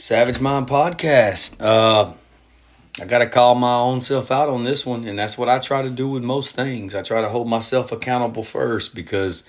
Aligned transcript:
Savage 0.00 0.38
Mind 0.38 0.68
Podcast. 0.68 1.60
Uh, 1.60 2.12
I 3.00 3.04
got 3.06 3.18
to 3.18 3.26
call 3.26 3.56
my 3.56 3.80
own 3.80 4.00
self 4.00 4.30
out 4.30 4.48
on 4.48 4.62
this 4.62 4.86
one, 4.86 5.04
and 5.04 5.18
that's 5.18 5.36
what 5.36 5.48
I 5.48 5.58
try 5.58 5.82
to 5.82 5.90
do 5.90 6.08
with 6.08 6.22
most 6.22 6.54
things. 6.54 6.94
I 6.94 7.02
try 7.02 7.20
to 7.20 7.28
hold 7.28 7.48
myself 7.48 7.90
accountable 7.90 8.44
first 8.44 8.94
because 8.94 9.42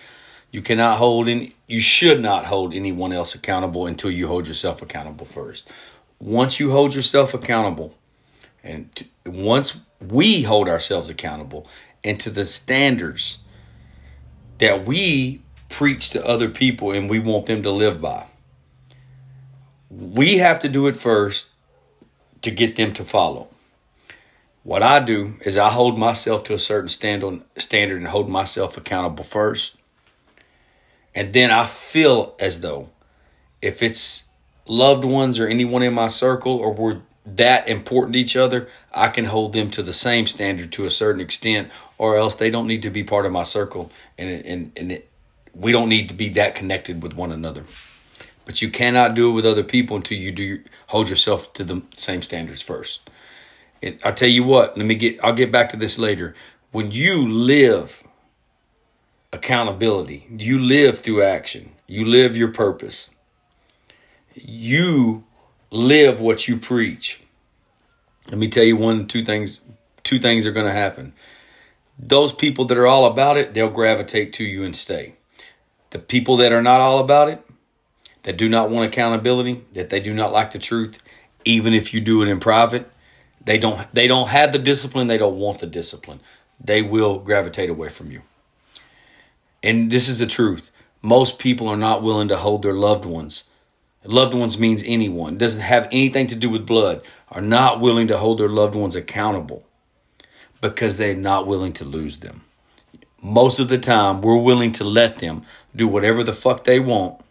you 0.50 0.64
cannot 0.64 0.98
hold 0.98 1.30
any, 1.30 1.54
you 1.68 1.80
should 1.80 2.20
not 2.20 2.46
hold 2.46 2.74
anyone 2.74 3.14
else 3.14 3.36
accountable 3.36 3.86
until 3.86 4.10
you 4.10 4.26
hold 4.26 4.48
yourself 4.48 4.82
accountable 4.82 5.27
first. 5.27 5.71
Once 6.18 6.59
you 6.59 6.71
hold 6.71 6.95
yourself 6.95 7.36
accountable, 7.36 7.93
and 8.63 8.93
t- 8.95 9.05
once 9.27 9.79
we 10.02 10.41
hold 10.41 10.68
ourselves 10.68 11.11
accountable 11.11 11.68
and 12.04 12.20
to 12.21 12.31
the 12.31 12.43
standards 12.43 13.38
that 14.57 14.84
we 14.84 15.43
preach 15.70 16.09
to 16.09 16.27
other 16.27 16.50
people 16.50 16.91
and 16.91 17.07
we 17.07 17.20
want 17.20 17.45
them 17.45 17.61
to 17.61 17.70
live 17.70 18.02
by 18.02 18.25
we 19.90 20.38
have 20.38 20.60
to 20.62 20.70
do 20.70 20.88
it 20.88 20.98
first 20.98 21.50
to 22.41 22.52
get 22.52 22.76
them 22.76 22.94
to 22.94 23.04
follow. 23.04 23.48
What 24.63 24.84
I 24.84 25.00
do 25.00 25.36
is 25.41 25.58
I 25.58 25.70
hold 25.70 25.98
myself 25.98 26.44
to 26.46 26.54
a 26.54 26.59
certain 26.59 26.90
standard, 26.90 27.41
standard 27.58 27.98
and 27.98 28.08
hold 28.08 28.30
myself 28.30 28.77
accountable 28.77 29.23
first. 29.23 29.77
And 31.16 31.34
then 31.34 31.49
I 31.49 31.66
feel 31.66 32.36
as 32.40 32.62
though 32.62 32.90
if 33.62 33.82
it's 33.82 34.27
loved 34.68 35.04
ones 35.04 35.40
or 35.40 35.48
anyone 35.48 35.84
in 35.84 35.94
my 35.94 36.08
circle 36.08 36.58
or 36.58 36.74
we're 36.74 37.02
that 37.26 37.68
important 37.68 38.13
to 38.13 38.20
each 38.20 38.35
other, 38.35 38.68
I 38.94 39.10
can 39.10 39.26
hold 39.26 39.54
them 39.54 39.70
to 39.71 39.84
the 39.84 39.94
same 39.94 40.27
standard 40.27 40.71
to 40.74 40.85
a 40.85 40.90
certain 40.90 41.21
extent, 41.21 41.70
or 41.98 42.16
else 42.16 42.35
they 42.35 42.49
don't 42.49 42.68
need 42.68 42.84
to 42.84 42.90
be 42.90 43.04
part 43.04 43.26
of 43.26 43.32
my 43.32 43.44
circle, 43.44 43.91
and 44.18 44.46
and 44.46 44.71
and 44.76 44.91
it, 44.94 45.10
we 45.54 45.71
don't 45.71 45.90
need 45.90 46.08
to 46.10 46.13
be 46.13 46.30
that 46.30 46.55
connected 46.55 47.04
with 47.04 47.13
one 47.13 47.32
another. 47.32 47.66
But 48.49 48.63
you 48.63 48.71
cannot 48.71 49.13
do 49.13 49.30
it 49.30 49.34
with 49.34 49.45
other 49.45 49.63
people 49.63 49.95
until 49.95 50.17
you 50.17 50.31
do 50.31 50.63
hold 50.88 51.07
yourself 51.07 51.53
to 51.53 51.63
the 51.63 51.84
same 51.94 52.23
standards 52.23 52.63
first. 52.63 53.07
It, 53.79 54.04
I'll 54.04 54.15
tell 54.15 54.27
you 54.27 54.43
what. 54.43 54.76
Let 54.76 54.87
me 54.87 54.96
get. 54.96 55.24
I'll 55.24 55.35
get 55.35 55.51
back 55.51 55.70
to 55.70 55.77
this 55.77 55.99
later. 55.99 56.34
When 56.71 56.90
you 56.90 57.27
live 57.27 58.04
accountability, 59.32 60.26
you 60.32 60.57
live 60.57 60.98
through 60.98 61.21
action. 61.21 61.74
You 61.85 62.05
live 62.05 62.35
your 62.35 62.48
purpose. 62.48 63.13
You 64.34 65.25
live 65.69 66.19
what 66.19 66.47
you 66.47 66.57
preach. 66.57 67.22
Let 68.29 68.40
me 68.40 68.47
tell 68.47 68.63
you 68.63 68.78
one, 68.78 69.06
two 69.06 69.24
things. 69.24 69.62
Two 70.02 70.18
things 70.18 70.47
are 70.47 70.52
going 70.52 70.66
to 70.66 70.74
happen. 70.74 71.13
Those 72.00 72.34
people 72.34 72.66
that 72.66 72.79
are 72.79 72.88
all 72.88 73.06
about 73.06 73.38
it, 73.38 73.53
they'll 73.53 73.69
gravitate 73.69 74.34
to 74.34 74.44
you 74.44 74.63
and 74.63 74.75
stay. 74.75 75.13
The 75.91 76.00
people 76.00 76.38
that 76.38 76.52
are 76.52 76.63
not 76.63 76.81
all 76.81 76.97
about 76.97 77.29
it, 77.29 77.46
that 78.30 78.38
do 78.38 78.47
not 78.47 78.69
want 78.69 78.85
accountability, 78.85 79.66
that 79.74 79.90
they 79.90 80.00
do 80.00 80.13
not 80.13 80.31
like 80.31 80.52
the 80.52 80.59
truth, 80.59 81.02
even 81.46 81.74
if 81.74 81.96
you 81.96 82.00
do 82.00 82.22
it 82.22 82.28
in 82.28 82.40
private, 82.40 82.88
they 83.44 83.58
don't 83.58 83.91
they 83.91 84.08
don't 84.08 84.28
have 84.28 84.52
the 84.52 84.59
discipline, 84.59 85.08
they 85.08 85.18
don't 85.18 85.40
want 85.40 85.58
the 85.58 85.66
discipline. 85.66 86.19
They 86.63 86.84
will 86.84 87.18
gravitate 87.18 87.72
away 87.72 87.90
from 87.90 88.12
you. 88.12 88.22
And 89.63 89.90
this 89.90 90.08
is 90.08 90.19
the 90.19 90.28
truth. 90.28 90.69
Most 91.02 91.40
people 91.40 91.68
are 91.69 91.75
not 91.75 92.03
willing 92.03 92.28
to 92.28 92.38
hold 92.38 92.62
their 92.62 92.75
loved 92.75 93.03
ones. 93.03 93.50
Loved 94.03 94.36
ones 94.36 94.59
means 94.59 94.84
anyone. 94.86 95.34
It 95.34 95.40
doesn't 95.40 95.64
have 95.64 95.88
anything 95.91 96.28
to 96.28 96.36
do 96.36 96.52
with 96.52 96.68
blood. 96.68 97.02
Are 97.31 97.41
not 97.41 97.80
willing 97.80 98.09
to 98.09 98.18
hold 98.19 98.38
their 98.38 98.47
loved 98.47 98.75
ones 98.75 98.96
accountable 98.96 99.66
because 100.62 100.97
they're 100.97 101.16
not 101.16 101.47
willing 101.47 101.74
to 101.74 101.84
lose 101.84 102.18
them. 102.18 102.44
Most 103.24 103.59
of 103.59 103.69
the 103.69 103.80
time, 103.80 104.22
we're 104.22 104.38
willing 104.38 104.74
to 104.74 104.84
let 104.84 105.18
them 105.18 105.47
do 105.75 105.88
whatever 105.88 106.24
the 106.24 106.31
fuck 106.31 106.64
they 106.64 106.80
want 106.80 107.24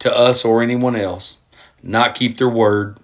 to 0.00 0.14
us 0.14 0.44
or 0.44 0.62
anyone 0.62 0.96
else, 0.96 1.38
not 1.82 2.14
keep 2.14 2.38
their 2.38 2.48
word, 2.48 2.98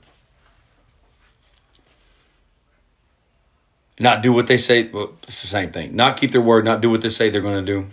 not 3.98 4.23
do 4.23 4.33
what 4.33 4.47
they 4.47 4.59
say. 4.59 4.89
Well, 4.89 5.12
it's 5.22 5.41
the 5.41 5.47
same 5.47 5.70
thing. 5.70 5.94
Not 5.94 6.16
keep 6.16 6.32
their 6.32 6.41
word, 6.41 6.65
not 6.65 6.81
do 6.81 6.91
what 6.91 7.03
they 7.03 7.10
say 7.10 7.31
they're 7.31 7.41
going 7.41 7.65
to 7.65 7.72
do. 7.72 7.87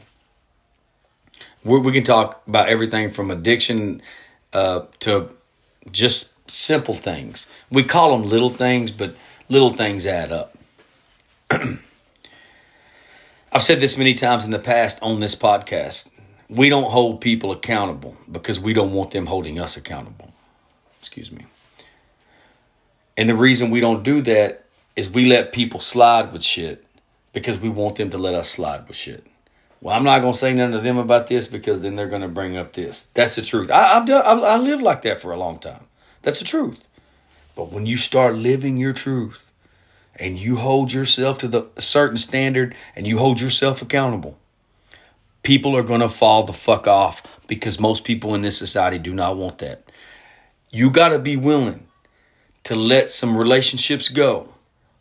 we 1.63 1.79
we 1.79 1.91
can 1.91 2.03
talk 2.03 2.41
about 2.47 2.69
everything 2.69 3.11
from 3.11 3.31
addiction 3.31 4.01
uh, 4.53 4.81
to 4.99 5.29
just 5.91 6.33
simple 6.49 6.93
things. 6.93 7.47
We 7.71 7.83
call 7.83 8.17
them 8.17 8.27
little 8.29 8.49
things, 8.49 8.91
but 8.91 9.15
little 9.49 9.73
things 9.73 10.05
add 10.05 10.31
up. 10.31 10.57
I've 13.53 13.63
said 13.63 13.79
this 13.81 13.97
many 13.97 14.13
times 14.13 14.45
in 14.45 14.51
the 14.51 14.59
past 14.59 14.99
on 15.01 15.19
this 15.19 15.35
podcast 15.35 16.10
we 16.51 16.67
don't 16.67 16.91
hold 16.91 17.21
people 17.21 17.53
accountable 17.53 18.17
because 18.29 18.59
we 18.59 18.73
don't 18.73 18.91
want 18.91 19.11
them 19.11 19.25
holding 19.25 19.57
us 19.57 19.77
accountable. 19.77 20.33
Excuse 20.99 21.31
me. 21.31 21.45
And 23.15 23.29
the 23.29 23.35
reason 23.35 23.71
we 23.71 23.79
don't 23.79 24.03
do 24.03 24.21
that 24.23 24.65
is 24.97 25.09
we 25.09 25.25
let 25.25 25.53
people 25.53 25.79
slide 25.79 26.33
with 26.33 26.43
shit 26.43 26.85
because 27.31 27.57
we 27.57 27.69
want 27.69 27.95
them 27.95 28.09
to 28.09 28.17
let 28.17 28.35
us 28.35 28.49
slide 28.49 28.85
with 28.87 28.97
shit. 28.97 29.25
Well, 29.79 29.95
I'm 29.95 30.03
not 30.03 30.19
gonna 30.19 30.33
say 30.33 30.53
nothing 30.53 30.73
to 30.73 30.81
them 30.81 30.97
about 30.97 31.27
this 31.27 31.47
because 31.47 31.79
then 31.79 31.95
they're 31.95 32.09
gonna 32.09 32.27
bring 32.27 32.57
up 32.57 32.73
this. 32.73 33.03
That's 33.13 33.35
the 33.35 33.41
truth. 33.41 33.71
I, 33.71 33.93
have 33.93 34.05
done. 34.05 34.21
I, 34.25 34.33
I 34.33 34.57
lived 34.57 34.83
like 34.83 35.03
that 35.03 35.21
for 35.21 35.31
a 35.31 35.37
long 35.37 35.57
time. 35.57 35.85
That's 36.21 36.39
the 36.39 36.45
truth. 36.45 36.83
But 37.55 37.71
when 37.71 37.85
you 37.85 37.95
start 37.95 38.35
living 38.35 38.75
your 38.75 38.93
truth 38.93 39.39
and 40.17 40.37
you 40.37 40.57
hold 40.57 40.91
yourself 40.91 41.37
to 41.39 41.47
the 41.47 41.67
certain 41.77 42.17
standard 42.17 42.75
and 42.95 43.07
you 43.07 43.17
hold 43.17 43.39
yourself 43.39 43.81
accountable, 43.81 44.37
people 45.43 45.75
are 45.75 45.83
going 45.83 46.01
to 46.01 46.09
fall 46.09 46.43
the 46.43 46.53
fuck 46.53 46.87
off 46.87 47.39
because 47.47 47.79
most 47.79 48.03
people 48.03 48.35
in 48.35 48.41
this 48.41 48.57
society 48.57 48.99
do 48.99 49.13
not 49.13 49.37
want 49.37 49.59
that. 49.59 49.83
You 50.69 50.89
got 50.91 51.09
to 51.09 51.19
be 51.19 51.35
willing 51.35 51.87
to 52.63 52.75
let 52.75 53.09
some 53.11 53.35
relationships 53.37 54.09
go 54.09 54.49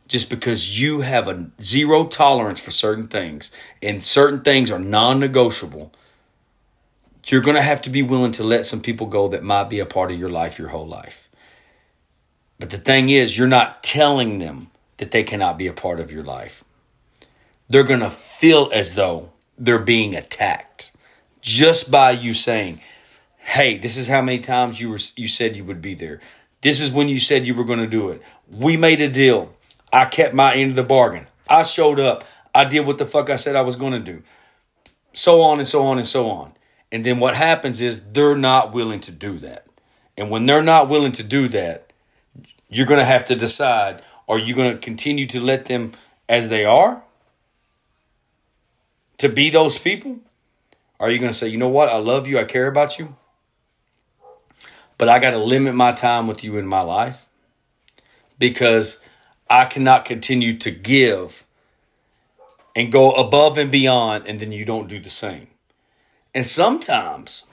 just 0.09 0.29
because 0.29 0.81
you 0.81 1.03
have 1.03 1.29
a 1.29 1.51
zero 1.63 2.05
tolerance 2.07 2.61
for 2.61 2.71
certain 2.71 3.07
things 3.07 3.53
and 3.83 4.03
certain 4.03 4.41
things 4.41 4.71
are 4.71 4.79
non 4.79 5.21
negotiable. 5.21 5.93
You're 7.27 7.43
going 7.43 7.57
to 7.57 7.63
have 7.63 7.83
to 7.83 7.91
be 7.91 8.03
willing 8.03 8.33
to 8.33 8.45
let 8.45 8.67
some 8.67 8.81
people 8.81 9.07
go 9.07 9.29
that 9.29 9.45
might 9.45 9.69
be 9.69 9.79
a 9.79 9.87
part 9.87 10.11
of 10.11 10.19
your 10.19 10.31
life 10.31 10.59
your 10.59 10.69
whole 10.69 10.89
life. 10.89 11.29
But 12.59 12.71
the 12.71 12.79
thing 12.79 13.09
is, 13.09 13.39
you're 13.39 13.47
not 13.47 13.83
telling 13.83 14.39
them 14.39 14.71
that 14.97 15.13
they 15.13 15.23
cannot 15.23 15.57
be 15.57 15.67
a 15.67 15.73
part 15.73 16.01
of 16.01 16.11
your 16.11 16.25
life. 16.25 16.65
They're 17.69 17.85
going 17.85 18.01
to 18.01 18.11
feel 18.11 18.71
as 18.73 18.95
though 18.95 19.31
they're 19.61 19.79
being 19.79 20.17
attacked 20.17 20.91
just 21.43 21.91
by 21.91 22.11
you 22.11 22.35
saying, 22.35 22.81
"Hey, 23.39 23.79
this 23.79 23.97
is 23.97 24.09
how 24.09 24.23
many 24.23 24.41
times 24.41 24.81
you 24.81 24.91
were 24.91 24.99
you 25.17 25.29
said 25.29 25.57
you 25.57 25.65
would 25.65 25.83
be 25.83 25.95
there. 25.95 26.21
This 26.63 26.81
is 26.81 26.91
when 26.91 27.09
you 27.09 27.21
said 27.21 27.47
you 27.47 27.55
were 27.55 27.65
going 27.65 27.79
to 27.79 27.87
do 27.87 28.09
it. 28.09 28.23
We 28.51 28.77
made 28.77 29.01
a 29.01 29.09
deal. 29.09 29.55
I 29.93 30.07
kept 30.07 30.35
my 30.35 30.55
end 30.55 30.71
of 30.71 30.77
the 30.77 30.83
bargain. 30.83 31.27
I 31.49 31.63
showed 31.63 32.01
up. 32.01 32.25
I 32.55 32.65
did 32.65 32.87
what 32.87 32.99
the 32.99 33.07
fuck 33.07 33.31
I 33.31 33.37
said 33.37 33.55
I 33.55 33.63
was 33.63 33.77
going 33.77 33.93
to 33.93 34.01
do." 34.01 34.23
So 35.13 35.43
on 35.43 35.59
and 35.59 35.69
so 35.69 35.87
on 35.87 35.99
and 35.99 36.07
so 36.07 36.29
on. 36.31 36.53
And 36.93 37.05
then 37.05 37.19
what 37.19 37.35
happens 37.35 37.81
is 37.81 38.03
they're 38.13 38.37
not 38.37 38.73
willing 38.73 39.01
to 39.01 39.13
do 39.13 39.39
that. 39.41 39.67
And 40.17 40.31
when 40.31 40.47
they're 40.47 40.63
not 40.63 40.89
willing 40.89 41.13
to 41.13 41.23
do 41.23 41.49
that, 41.49 41.93
you're 42.69 42.87
going 42.87 43.01
to 43.01 43.05
have 43.05 43.25
to 43.27 43.37
decide 43.37 44.03
are 44.29 44.39
you 44.39 44.55
going 44.55 44.73
to 44.73 44.79
continue 44.79 45.27
to 45.27 45.41
let 45.41 45.67
them 45.67 45.93
as 46.29 46.49
they 46.49 46.65
are 46.65 47.03
to 49.21 49.29
be 49.29 49.51
those 49.51 49.79
people? 49.79 50.19
Are 50.99 51.11
you 51.11 51.19
going 51.19 51.33
to 51.33 51.37
say, 51.37 51.49
you 51.49 51.59
know 51.59 51.69
what? 51.69 51.89
I 51.89 51.97
love 51.97 52.27
you. 52.27 52.39
I 52.39 52.45
care 52.45 52.67
about 52.67 52.99
you. 52.99 53.17
But 54.99 55.09
I 55.09 55.19
got 55.19 55.31
to 55.31 55.39
limit 55.39 55.75
my 55.75 55.93
time 55.93 56.27
with 56.27 56.45
you 56.45 56.59
in 56.59 56.67
my 56.67 56.81
life 56.81 57.27
because 58.39 59.03
I 59.49 59.67
cannot 59.67 60.05
continue 60.05 60.59
to 60.59 60.71
give 60.71 61.47
and 62.77 62.93
go 62.93 63.13
above 63.13 63.59
and 63.59 63.71
beyond, 63.71 64.27
and 64.27 64.39
then 64.39 64.53
you 64.53 64.65
don't 64.65 64.89
do 64.89 65.01
the 65.01 65.11
same. 65.11 65.49
And 66.35 66.47
sometimes, 66.47 67.47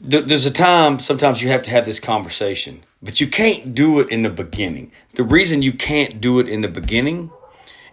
there's 0.00 0.46
a 0.46 0.50
time, 0.50 0.98
sometimes 0.98 1.42
you 1.42 1.50
have 1.50 1.62
to 1.64 1.70
have 1.70 1.84
this 1.84 2.00
conversation, 2.00 2.82
but 3.02 3.20
you 3.20 3.26
can't 3.26 3.74
do 3.74 4.00
it 4.00 4.08
in 4.08 4.22
the 4.22 4.30
beginning. 4.30 4.90
The 5.14 5.24
reason 5.24 5.62
you 5.62 5.74
can't 5.74 6.20
do 6.20 6.38
it 6.38 6.48
in 6.48 6.62
the 6.62 6.68
beginning 6.68 7.30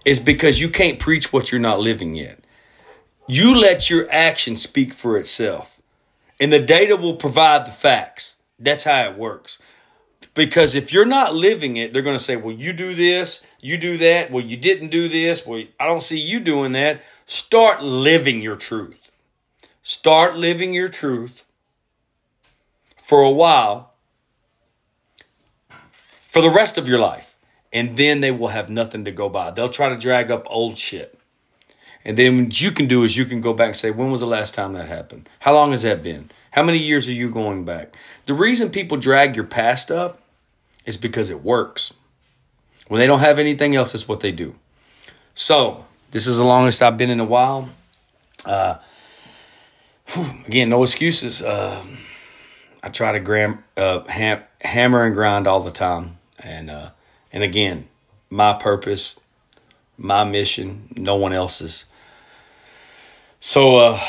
is 0.05 0.19
because 0.19 0.59
you 0.59 0.69
can't 0.69 0.99
preach 0.99 1.31
what 1.33 1.51
you're 1.51 1.61
not 1.61 1.79
living 1.79 2.15
yet. 2.15 2.39
You 3.27 3.55
let 3.55 3.89
your 3.89 4.07
action 4.09 4.55
speak 4.55 4.93
for 4.93 5.17
itself, 5.17 5.79
and 6.39 6.51
the 6.51 6.59
data 6.59 6.95
will 6.95 7.15
provide 7.15 7.65
the 7.65 7.71
facts. 7.71 8.41
That's 8.57 8.83
how 8.83 9.09
it 9.09 9.17
works. 9.17 9.59
Because 10.33 10.75
if 10.75 10.93
you're 10.93 11.05
not 11.05 11.35
living 11.35 11.77
it, 11.77 11.91
they're 11.91 12.01
going 12.01 12.17
to 12.17 12.23
say, 12.23 12.37
well, 12.37 12.55
you 12.55 12.73
do 12.73 12.95
this, 12.95 13.45
you 13.61 13.77
do 13.77 13.97
that, 13.97 14.31
well, 14.31 14.43
you 14.43 14.57
didn't 14.57 14.89
do 14.89 15.07
this, 15.07 15.45
well, 15.45 15.63
I 15.79 15.85
don't 15.85 16.03
see 16.03 16.19
you 16.19 16.39
doing 16.39 16.71
that. 16.73 17.01
Start 17.25 17.83
living 17.83 18.41
your 18.41 18.55
truth. 18.55 19.11
Start 19.81 20.35
living 20.35 20.73
your 20.73 20.89
truth 20.89 21.43
for 22.97 23.21
a 23.21 23.31
while 23.31 23.93
for 25.99 26.41
the 26.41 26.49
rest 26.49 26.77
of 26.77 26.87
your 26.87 26.99
life 26.99 27.28
and 27.71 27.97
then 27.97 28.21
they 28.21 28.31
will 28.31 28.47
have 28.49 28.69
nothing 28.69 29.05
to 29.05 29.11
go 29.11 29.29
by. 29.29 29.51
They'll 29.51 29.69
try 29.69 29.89
to 29.89 29.97
drag 29.97 30.31
up 30.31 30.45
old 30.49 30.77
shit. 30.77 31.17
And 32.05 32.17
then 32.17 32.45
what 32.45 32.61
you 32.61 32.71
can 32.71 32.87
do 32.87 33.03
is 33.03 33.17
you 33.17 33.25
can 33.25 33.41
go 33.41 33.53
back 33.53 33.67
and 33.67 33.77
say, 33.77 33.91
when 33.91 34.09
was 34.09 34.21
the 34.21 34.27
last 34.27 34.53
time 34.53 34.73
that 34.73 34.87
happened? 34.87 35.29
How 35.39 35.53
long 35.53 35.71
has 35.71 35.83
that 35.83 36.01
been? 36.01 36.31
How 36.51 36.63
many 36.63 36.79
years 36.79 37.07
are 37.07 37.13
you 37.13 37.29
going 37.29 37.65
back? 37.65 37.95
The 38.25 38.33
reason 38.33 38.69
people 38.69 38.97
drag 38.97 39.35
your 39.35 39.45
past 39.45 39.91
up 39.91 40.21
is 40.85 40.97
because 40.97 41.29
it 41.29 41.43
works. 41.43 41.93
When 42.87 42.99
they 42.99 43.07
don't 43.07 43.19
have 43.19 43.37
anything 43.37 43.75
else, 43.75 43.91
that's 43.91 44.07
what 44.07 44.21
they 44.21 44.31
do. 44.31 44.55
So, 45.35 45.85
this 46.11 46.25
is 46.25 46.37
the 46.37 46.43
longest 46.43 46.81
I've 46.81 46.97
been 46.97 47.11
in 47.11 47.19
a 47.19 47.25
while. 47.25 47.69
Uh, 48.45 48.77
again, 50.47 50.69
no 50.69 50.81
excuses. 50.81 51.41
Uh, 51.41 51.83
I 52.81 52.89
try 52.89 53.11
to 53.11 53.19
gram, 53.19 53.63
uh, 53.77 54.05
ham, 54.05 54.41
hammer 54.61 55.03
and 55.03 55.13
grind 55.13 55.47
all 55.47 55.59
the 55.59 55.71
time, 55.71 56.17
and 56.39 56.69
uh, 56.69 56.89
and 57.31 57.43
again, 57.43 57.87
my 58.29 58.53
purpose, 58.53 59.19
my 59.97 60.23
mission, 60.23 60.93
no 60.95 61.15
one 61.15 61.33
else's. 61.33 61.85
So 63.39 63.77
uh, 63.77 63.99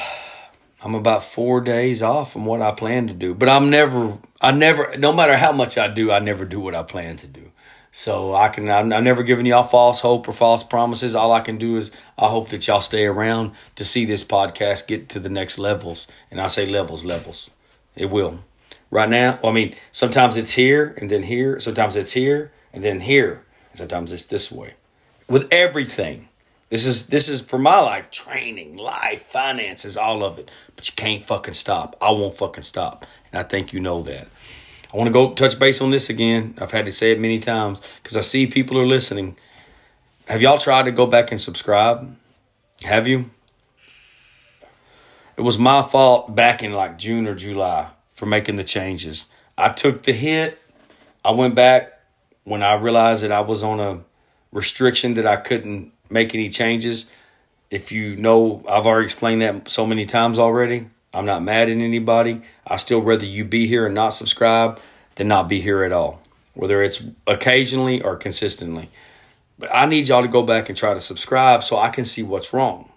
I'm 0.82 0.94
about 0.94 1.24
four 1.24 1.60
days 1.60 2.02
off 2.02 2.32
from 2.32 2.46
what 2.46 2.62
I 2.62 2.72
plan 2.72 3.08
to 3.08 3.14
do, 3.14 3.34
but 3.34 3.48
I'm 3.48 3.70
never, 3.70 4.18
I 4.40 4.52
never, 4.52 4.96
no 4.96 5.12
matter 5.12 5.36
how 5.36 5.52
much 5.52 5.78
I 5.78 5.88
do, 5.88 6.10
I 6.10 6.18
never 6.18 6.44
do 6.44 6.60
what 6.60 6.74
I 6.74 6.82
plan 6.82 7.16
to 7.18 7.26
do. 7.26 7.50
So 7.92 8.34
I 8.34 8.48
can, 8.48 8.70
I'm, 8.70 8.92
I'm 8.92 9.02
never 9.02 9.24
giving 9.24 9.46
y'all 9.46 9.64
false 9.64 10.00
hope 10.00 10.28
or 10.28 10.32
false 10.32 10.62
promises. 10.62 11.14
All 11.14 11.32
I 11.32 11.40
can 11.40 11.58
do 11.58 11.76
is 11.76 11.90
I 12.16 12.28
hope 12.28 12.50
that 12.50 12.66
y'all 12.66 12.80
stay 12.80 13.04
around 13.04 13.52
to 13.74 13.84
see 13.84 14.04
this 14.04 14.22
podcast 14.22 14.86
get 14.86 15.08
to 15.10 15.20
the 15.20 15.28
next 15.28 15.58
levels. 15.58 16.06
And 16.30 16.40
I 16.40 16.46
say 16.46 16.66
levels, 16.66 17.04
levels. 17.04 17.50
It 17.96 18.08
will. 18.08 18.44
Right 18.92 19.08
now, 19.08 19.40
I 19.42 19.50
mean, 19.50 19.74
sometimes 19.90 20.36
it's 20.36 20.52
here 20.52 20.94
and 20.98 21.10
then 21.10 21.24
here. 21.24 21.58
Sometimes 21.58 21.96
it's 21.96 22.12
here 22.12 22.52
and 22.72 22.84
then 22.84 23.00
here. 23.00 23.44
And 23.70 23.78
sometimes 23.78 24.12
it's 24.12 24.26
this 24.26 24.50
way. 24.50 24.74
With 25.28 25.48
everything. 25.52 26.28
This 26.68 26.86
is 26.86 27.08
this 27.08 27.28
is 27.28 27.40
for 27.40 27.58
my 27.58 27.80
life, 27.80 28.10
training, 28.12 28.76
life, 28.76 29.22
finances, 29.26 29.96
all 29.96 30.22
of 30.22 30.38
it. 30.38 30.50
But 30.76 30.88
you 30.88 30.94
can't 30.94 31.24
fucking 31.24 31.54
stop. 31.54 31.96
I 32.00 32.12
won't 32.12 32.36
fucking 32.36 32.62
stop. 32.62 33.04
And 33.32 33.40
I 33.40 33.42
think 33.42 33.72
you 33.72 33.80
know 33.80 34.02
that. 34.02 34.28
I 34.92 34.96
want 34.96 35.08
to 35.08 35.12
go 35.12 35.34
touch 35.34 35.58
base 35.58 35.80
on 35.80 35.90
this 35.90 36.10
again. 36.10 36.54
I've 36.60 36.70
had 36.70 36.86
to 36.86 36.92
say 36.92 37.10
it 37.10 37.20
many 37.20 37.40
times 37.40 37.80
because 38.02 38.16
I 38.16 38.20
see 38.22 38.46
people 38.46 38.78
are 38.78 38.86
listening. 38.86 39.36
Have 40.28 40.42
y'all 40.42 40.58
tried 40.58 40.84
to 40.84 40.92
go 40.92 41.06
back 41.06 41.32
and 41.32 41.40
subscribe? 41.40 42.16
Have 42.82 43.08
you? 43.08 43.30
It 45.36 45.42
was 45.42 45.58
my 45.58 45.82
fault 45.82 46.34
back 46.34 46.62
in 46.62 46.72
like 46.72 46.98
June 46.98 47.26
or 47.26 47.34
July 47.34 47.88
for 48.14 48.26
making 48.26 48.56
the 48.56 48.64
changes. 48.64 49.26
I 49.56 49.70
took 49.70 50.02
the 50.02 50.12
hit. 50.12 50.58
I 51.24 51.32
went 51.32 51.54
back 51.54 51.99
when 52.50 52.64
I 52.64 52.74
realized 52.74 53.22
that 53.22 53.30
I 53.30 53.42
was 53.42 53.62
on 53.62 53.78
a 53.78 54.00
restriction 54.50 55.14
that 55.14 55.24
I 55.24 55.36
couldn't 55.36 55.92
make 56.10 56.34
any 56.34 56.50
changes. 56.50 57.08
If 57.70 57.92
you 57.92 58.16
know, 58.16 58.64
I've 58.68 58.86
already 58.86 59.04
explained 59.04 59.42
that 59.42 59.68
so 59.68 59.86
many 59.86 60.04
times 60.04 60.40
already. 60.40 60.90
I'm 61.14 61.24
not 61.24 61.44
mad 61.44 61.70
at 61.70 61.76
anybody. 61.76 62.42
I 62.66 62.76
still 62.78 63.02
rather 63.02 63.24
you 63.24 63.44
be 63.44 63.68
here 63.68 63.86
and 63.86 63.94
not 63.94 64.08
subscribe 64.08 64.80
than 65.14 65.28
not 65.28 65.48
be 65.48 65.60
here 65.60 65.84
at 65.84 65.92
all, 65.92 66.22
whether 66.54 66.82
it's 66.82 67.00
occasionally 67.28 68.02
or 68.02 68.16
consistently. 68.16 68.90
But 69.56 69.70
I 69.72 69.86
need 69.86 70.08
y'all 70.08 70.22
to 70.22 70.28
go 70.28 70.42
back 70.42 70.68
and 70.68 70.76
try 70.76 70.92
to 70.92 71.00
subscribe 71.00 71.62
so 71.62 71.78
I 71.78 71.90
can 71.90 72.04
see 72.04 72.24
what's 72.24 72.52
wrong. 72.52 72.90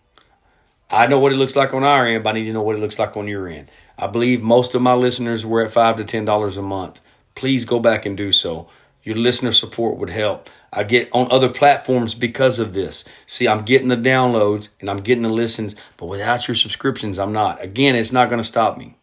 I 0.89 1.05
know 1.05 1.19
what 1.19 1.31
it 1.31 1.37
looks 1.37 1.55
like 1.55 1.75
on 1.75 1.83
our 1.83 2.07
end, 2.07 2.23
but 2.23 2.31
I 2.31 2.39
need 2.39 2.45
to 2.45 2.53
know 2.53 2.63
what 2.63 2.75
it 2.75 2.79
looks 2.79 2.97
like 2.97 3.15
on 3.15 3.27
your 3.27 3.47
end. 3.47 3.69
I 3.99 4.07
believe 4.07 4.41
most 4.41 4.73
of 4.73 4.81
my 4.81 4.95
listeners 4.95 5.45
were 5.45 5.61
at 5.61 5.71
five 5.71 5.97
to 5.97 6.03
ten 6.03 6.25
dollars 6.25 6.57
a 6.57 6.63
month. 6.63 7.01
Please 7.35 7.65
go 7.65 7.79
back 7.79 8.07
and 8.07 8.17
do 8.17 8.31
so. 8.31 8.67
Your 9.03 9.17
listener 9.17 9.51
support 9.51 9.97
would 9.97 10.09
help. 10.09 10.49
I 10.71 10.83
get 10.83 11.09
on 11.11 11.29
other 11.29 11.49
platforms 11.49 12.15
because 12.15 12.59
of 12.59 12.73
this. 12.73 13.03
See, 13.27 13.47
I'm 13.47 13.65
getting 13.65 13.89
the 13.89 13.97
downloads 13.97 14.69
and 14.79 14.89
I'm 14.89 14.97
getting 14.97 15.23
the 15.23 15.29
listens, 15.29 15.75
but 15.97 16.05
without 16.05 16.47
your 16.47 16.55
subscriptions, 16.55 17.19
I'm 17.19 17.33
not. 17.33 17.61
Again, 17.61 17.95
it's 17.95 18.13
not 18.13 18.29
going 18.29 18.41
to 18.41 18.47
stop 18.47 18.77
me. 18.77 18.95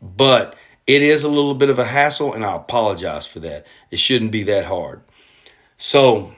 But 0.00 0.56
it 0.86 1.02
is 1.02 1.22
a 1.22 1.28
little 1.28 1.54
bit 1.54 1.70
of 1.70 1.78
a 1.78 1.84
hassle, 1.84 2.34
and 2.34 2.44
I 2.44 2.56
apologize 2.56 3.26
for 3.26 3.40
that. 3.40 3.66
It 3.90 3.98
shouldn't 3.98 4.32
be 4.32 4.42
that 4.44 4.64
hard. 4.64 5.02
So, 5.76 6.34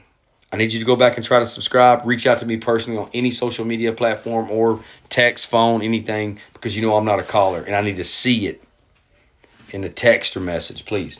I 0.52 0.56
need 0.56 0.72
you 0.72 0.78
to 0.80 0.84
go 0.84 0.96
back 0.96 1.16
and 1.16 1.24
try 1.24 1.38
to 1.38 1.46
subscribe. 1.46 2.02
Reach 2.04 2.26
out 2.26 2.40
to 2.40 2.46
me 2.46 2.58
personally 2.58 2.98
on 2.98 3.10
any 3.14 3.30
social 3.30 3.64
media 3.64 3.92
platform 3.92 4.50
or 4.50 4.80
text, 5.08 5.48
phone, 5.48 5.82
anything, 5.82 6.38
because 6.52 6.76
you 6.76 6.82
know 6.82 6.94
I'm 6.96 7.04
not 7.04 7.18
a 7.18 7.24
caller 7.24 7.62
and 7.62 7.74
I 7.74 7.80
need 7.80 7.96
to 7.96 8.04
see 8.04 8.46
it 8.46 8.62
in 9.70 9.80
the 9.80 9.88
text 9.88 10.36
or 10.36 10.40
message, 10.40 10.84
please. 10.84 11.18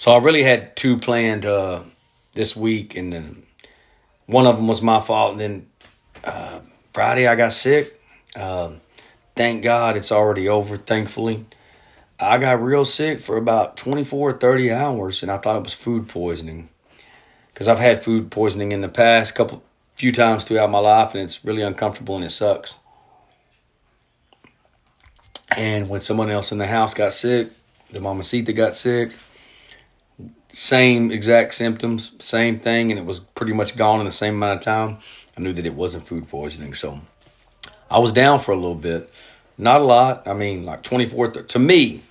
So 0.00 0.12
I 0.12 0.16
really 0.16 0.42
had 0.42 0.76
two 0.76 0.96
planned 0.96 1.44
uh, 1.44 1.82
this 2.32 2.56
week, 2.56 2.96
and 2.96 3.12
then 3.12 3.42
one 4.24 4.46
of 4.46 4.56
them 4.56 4.66
was 4.66 4.80
my 4.80 4.98
fault. 4.98 5.32
And 5.32 5.40
then 5.40 5.66
uh, 6.24 6.60
Friday 6.94 7.26
I 7.26 7.36
got 7.36 7.52
sick. 7.52 8.00
Uh, 8.34 8.70
thank 9.36 9.62
God 9.62 9.98
it's 9.98 10.10
already 10.10 10.48
over. 10.48 10.76
Thankfully, 10.76 11.44
I 12.18 12.38
got 12.38 12.62
real 12.62 12.86
sick 12.86 13.20
for 13.20 13.36
about 13.36 13.76
24 13.76 14.38
30 14.38 14.72
hours, 14.72 15.22
and 15.22 15.30
I 15.30 15.36
thought 15.36 15.58
it 15.58 15.64
was 15.64 15.74
food 15.74 16.08
poisoning 16.08 16.70
because 17.52 17.68
I've 17.68 17.78
had 17.78 18.02
food 18.02 18.30
poisoning 18.30 18.72
in 18.72 18.80
the 18.80 18.88
past 18.88 19.32
a 19.32 19.34
couple 19.34 19.62
few 19.96 20.12
times 20.12 20.44
throughout 20.44 20.70
my 20.70 20.78
life, 20.78 21.12
and 21.12 21.22
it's 21.22 21.44
really 21.44 21.60
uncomfortable 21.60 22.16
and 22.16 22.24
it 22.24 22.30
sucks. 22.30 22.78
And 25.54 25.90
when 25.90 26.00
someone 26.00 26.30
else 26.30 26.52
in 26.52 26.56
the 26.56 26.66
house 26.66 26.94
got 26.94 27.12
sick, 27.12 27.48
the 27.90 28.00
mama 28.00 28.14
mamacita 28.14 28.54
got 28.54 28.74
sick 28.74 29.12
same 30.50 31.10
exact 31.10 31.54
symptoms, 31.54 32.12
same 32.18 32.58
thing, 32.58 32.90
and 32.90 32.98
it 32.98 33.06
was 33.06 33.20
pretty 33.20 33.52
much 33.52 33.76
gone 33.76 34.00
in 34.00 34.04
the 34.04 34.12
same 34.12 34.34
amount 34.34 34.58
of 34.58 34.64
time. 34.64 34.98
I 35.36 35.40
knew 35.40 35.52
that 35.52 35.64
it 35.64 35.74
wasn't 35.74 36.06
food 36.06 36.28
poisoning. 36.28 36.74
So 36.74 37.00
I 37.90 37.98
was 37.98 38.12
down 38.12 38.40
for 38.40 38.52
a 38.52 38.56
little 38.56 38.74
bit. 38.74 39.10
Not 39.56 39.80
a 39.80 39.84
lot. 39.84 40.26
I 40.26 40.34
mean, 40.34 40.64
like 40.64 40.82
24, 40.82 41.28
to 41.28 41.58
me, 41.58 42.02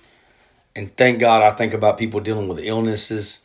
and 0.76 0.94
thank 0.96 1.18
God 1.18 1.42
I 1.42 1.54
think 1.54 1.74
about 1.74 1.98
people 1.98 2.20
dealing 2.20 2.48
with 2.48 2.60
illnesses 2.60 3.42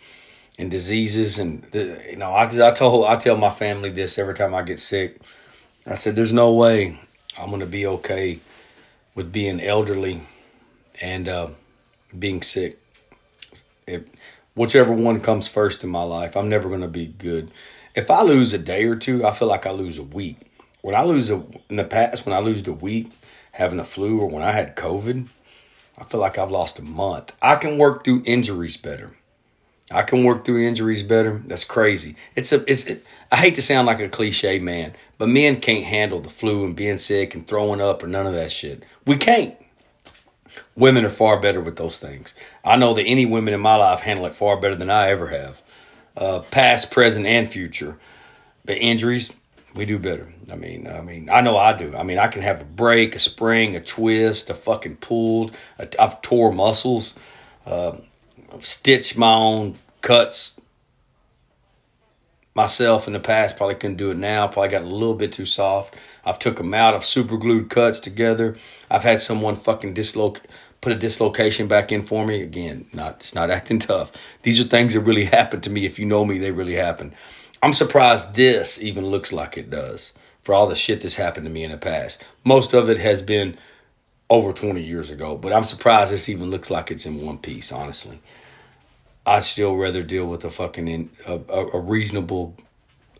and 0.57 0.69
diseases. 0.69 1.39
And, 1.39 1.63
the, 1.63 2.01
you 2.09 2.15
know, 2.15 2.31
I, 2.31 2.45
I, 2.45 2.71
told, 2.71 3.05
I 3.07 3.15
tell 3.17 3.35
my 3.35 3.49
family 3.49 3.89
this 3.89 4.17
every 4.17 4.35
time 4.35 4.53
I 4.53 4.61
get 4.61 4.79
sick. 4.79 5.19
I 5.87 5.95
said, 5.95 6.15
there's 6.15 6.33
no 6.33 6.53
way 6.53 6.99
I'm 7.37 7.49
going 7.49 7.59
to 7.59 7.65
be 7.65 7.85
okay 7.87 8.39
with 9.15 9.31
being 9.31 9.59
elderly 9.59 10.21
and 11.01 11.27
uh, 11.27 11.49
being 12.17 12.41
sick. 12.41 12.79
It, 13.87 14.07
whichever 14.55 14.93
one 14.93 15.21
comes 15.21 15.47
first 15.47 15.83
in 15.83 15.89
my 15.89 16.03
life, 16.03 16.35
I'm 16.35 16.49
never 16.49 16.69
going 16.69 16.81
to 16.81 16.87
be 16.87 17.07
good. 17.07 17.51
If 17.93 18.09
I 18.09 18.23
lose 18.23 18.53
a 18.53 18.57
day 18.57 18.85
or 18.85 18.95
two, 18.95 19.25
I 19.25 19.31
feel 19.31 19.47
like 19.47 19.65
I 19.65 19.71
lose 19.71 19.97
a 19.97 20.03
week. 20.03 20.37
When 20.81 20.95
I 20.95 21.03
lose 21.03 21.29
a 21.29 21.43
in 21.69 21.77
the 21.77 21.83
past, 21.83 22.25
when 22.25 22.35
I 22.35 22.39
lose 22.39 22.67
a 22.67 22.73
week 22.73 23.11
having 23.51 23.77
the 23.77 23.83
flu 23.83 24.19
or 24.19 24.27
when 24.27 24.43
I 24.43 24.51
had 24.51 24.75
COVID, 24.75 25.27
I 25.97 26.03
feel 26.03 26.19
like 26.19 26.37
I've 26.37 26.51
lost 26.51 26.79
a 26.79 26.83
month. 26.83 27.33
I 27.41 27.55
can 27.55 27.77
work 27.77 28.03
through 28.03 28.23
injuries 28.25 28.77
better. 28.77 29.15
I 29.91 30.01
can 30.01 30.23
work 30.23 30.45
through 30.45 30.63
injuries 30.63 31.03
better. 31.03 31.41
That's 31.45 31.63
crazy. 31.63 32.15
It's 32.35 32.51
a 32.51 32.69
it's 32.69 32.85
it, 32.85 33.05
I 33.31 33.37
hate 33.37 33.55
to 33.55 33.61
sound 33.61 33.87
like 33.87 33.99
a 33.99 34.09
cliche 34.09 34.59
man, 34.59 34.93
but 35.17 35.29
men 35.29 35.61
can't 35.61 35.85
handle 35.85 36.19
the 36.19 36.29
flu 36.29 36.65
and 36.65 36.75
being 36.75 36.97
sick 36.97 37.35
and 37.35 37.47
throwing 37.47 37.81
up 37.81 38.03
or 38.03 38.07
none 38.07 38.27
of 38.27 38.33
that 38.33 38.51
shit. 38.51 38.83
We 39.05 39.17
can't. 39.17 39.55
Women 40.75 41.05
are 41.05 41.09
far 41.09 41.39
better 41.39 41.61
with 41.61 41.75
those 41.75 41.97
things. 41.97 42.33
I 42.63 42.77
know 42.77 42.93
that 42.93 43.03
any 43.03 43.25
women 43.25 43.53
in 43.53 43.59
my 43.59 43.75
life 43.75 43.99
handle 43.99 44.25
it 44.25 44.33
far 44.33 44.59
better 44.59 44.75
than 44.75 44.89
I 44.89 45.09
ever 45.09 45.27
have, 45.27 45.61
uh, 46.17 46.39
past, 46.51 46.91
present, 46.91 47.25
and 47.25 47.49
future. 47.49 47.97
But 48.65 48.77
injuries, 48.77 49.31
we 49.75 49.85
do 49.85 49.99
better. 49.99 50.33
I 50.51 50.55
mean, 50.55 50.87
I 50.87 51.01
mean, 51.01 51.29
I 51.29 51.41
know 51.41 51.57
I 51.57 51.77
do. 51.77 51.95
I 51.95 52.03
mean, 52.03 52.17
I 52.17 52.27
can 52.27 52.41
have 52.41 52.61
a 52.61 52.65
break, 52.65 53.15
a 53.15 53.19
spring, 53.19 53.75
a 53.75 53.81
twist, 53.81 54.49
a 54.49 54.53
fucking 54.53 54.97
pulled. 54.97 55.55
i 55.79 55.87
have 55.99 56.21
tore 56.21 56.51
muscles, 56.51 57.15
uh, 57.65 57.97
I've 58.53 58.65
stitched 58.65 59.17
my 59.17 59.33
own 59.33 59.77
cuts 60.01 60.61
myself 62.55 63.05
in 63.05 63.13
the 63.13 63.19
past. 63.19 63.57
Probably 63.57 63.75
couldn't 63.75 63.97
do 63.97 64.11
it 64.11 64.17
now. 64.17 64.47
Probably 64.47 64.69
got 64.69 64.83
a 64.83 64.85
little 64.85 65.13
bit 65.13 65.33
too 65.33 65.45
soft. 65.45 65.95
I've 66.23 66.39
took 66.39 66.57
them 66.57 66.73
out. 66.73 66.93
I've 66.93 67.05
super 67.05 67.37
glued 67.37 67.69
cuts 67.69 67.99
together. 67.99 68.55
I've 68.89 69.03
had 69.03 69.21
someone 69.21 69.55
fucking 69.55 69.93
dislocate, 69.93 70.45
put 70.81 70.93
a 70.93 70.95
dislocation 70.95 71.67
back 71.67 71.91
in 71.91 72.03
for 72.03 72.25
me. 72.25 72.41
Again, 72.41 72.87
not 72.93 73.15
it's 73.15 73.35
not 73.35 73.51
acting 73.51 73.79
tough. 73.79 74.13
These 74.43 74.59
are 74.61 74.65
things 74.65 74.93
that 74.93 75.01
really 75.01 75.25
happen 75.25 75.61
to 75.61 75.69
me. 75.69 75.85
If 75.85 75.99
you 75.99 76.05
know 76.05 76.25
me, 76.25 76.39
they 76.39 76.51
really 76.51 76.75
happen. 76.75 77.13
I'm 77.61 77.73
surprised 77.73 78.35
this 78.35 78.81
even 78.81 79.07
looks 79.07 79.33
like 79.33 79.57
it 79.57 79.69
does 79.69 80.13
for 80.41 80.53
all 80.53 80.67
the 80.67 80.75
shit 80.75 81.01
that's 81.01 81.15
happened 81.15 81.45
to 81.45 81.51
me 81.51 81.63
in 81.63 81.71
the 81.71 81.77
past. 81.77 82.23
Most 82.43 82.73
of 82.73 82.87
it 82.89 82.99
has 82.99 83.21
been 83.21 83.57
over 84.29 84.53
20 84.53 84.81
years 84.81 85.09
ago, 85.09 85.35
but 85.35 85.51
I'm 85.51 85.63
surprised 85.63 86.11
this 86.11 86.29
even 86.29 86.51
looks 86.51 86.69
like 86.69 86.91
it's 86.91 87.05
in 87.05 87.25
one 87.25 87.39
piece, 87.39 87.71
honestly. 87.71 88.21
I'd 89.25 89.43
still 89.43 89.75
rather 89.75 90.03
deal 90.03 90.25
with 90.25 90.45
a 90.45 90.51
fucking 90.51 90.87
in, 90.87 91.09
a, 91.25 91.39
a 91.39 91.79
reasonable 91.79 92.55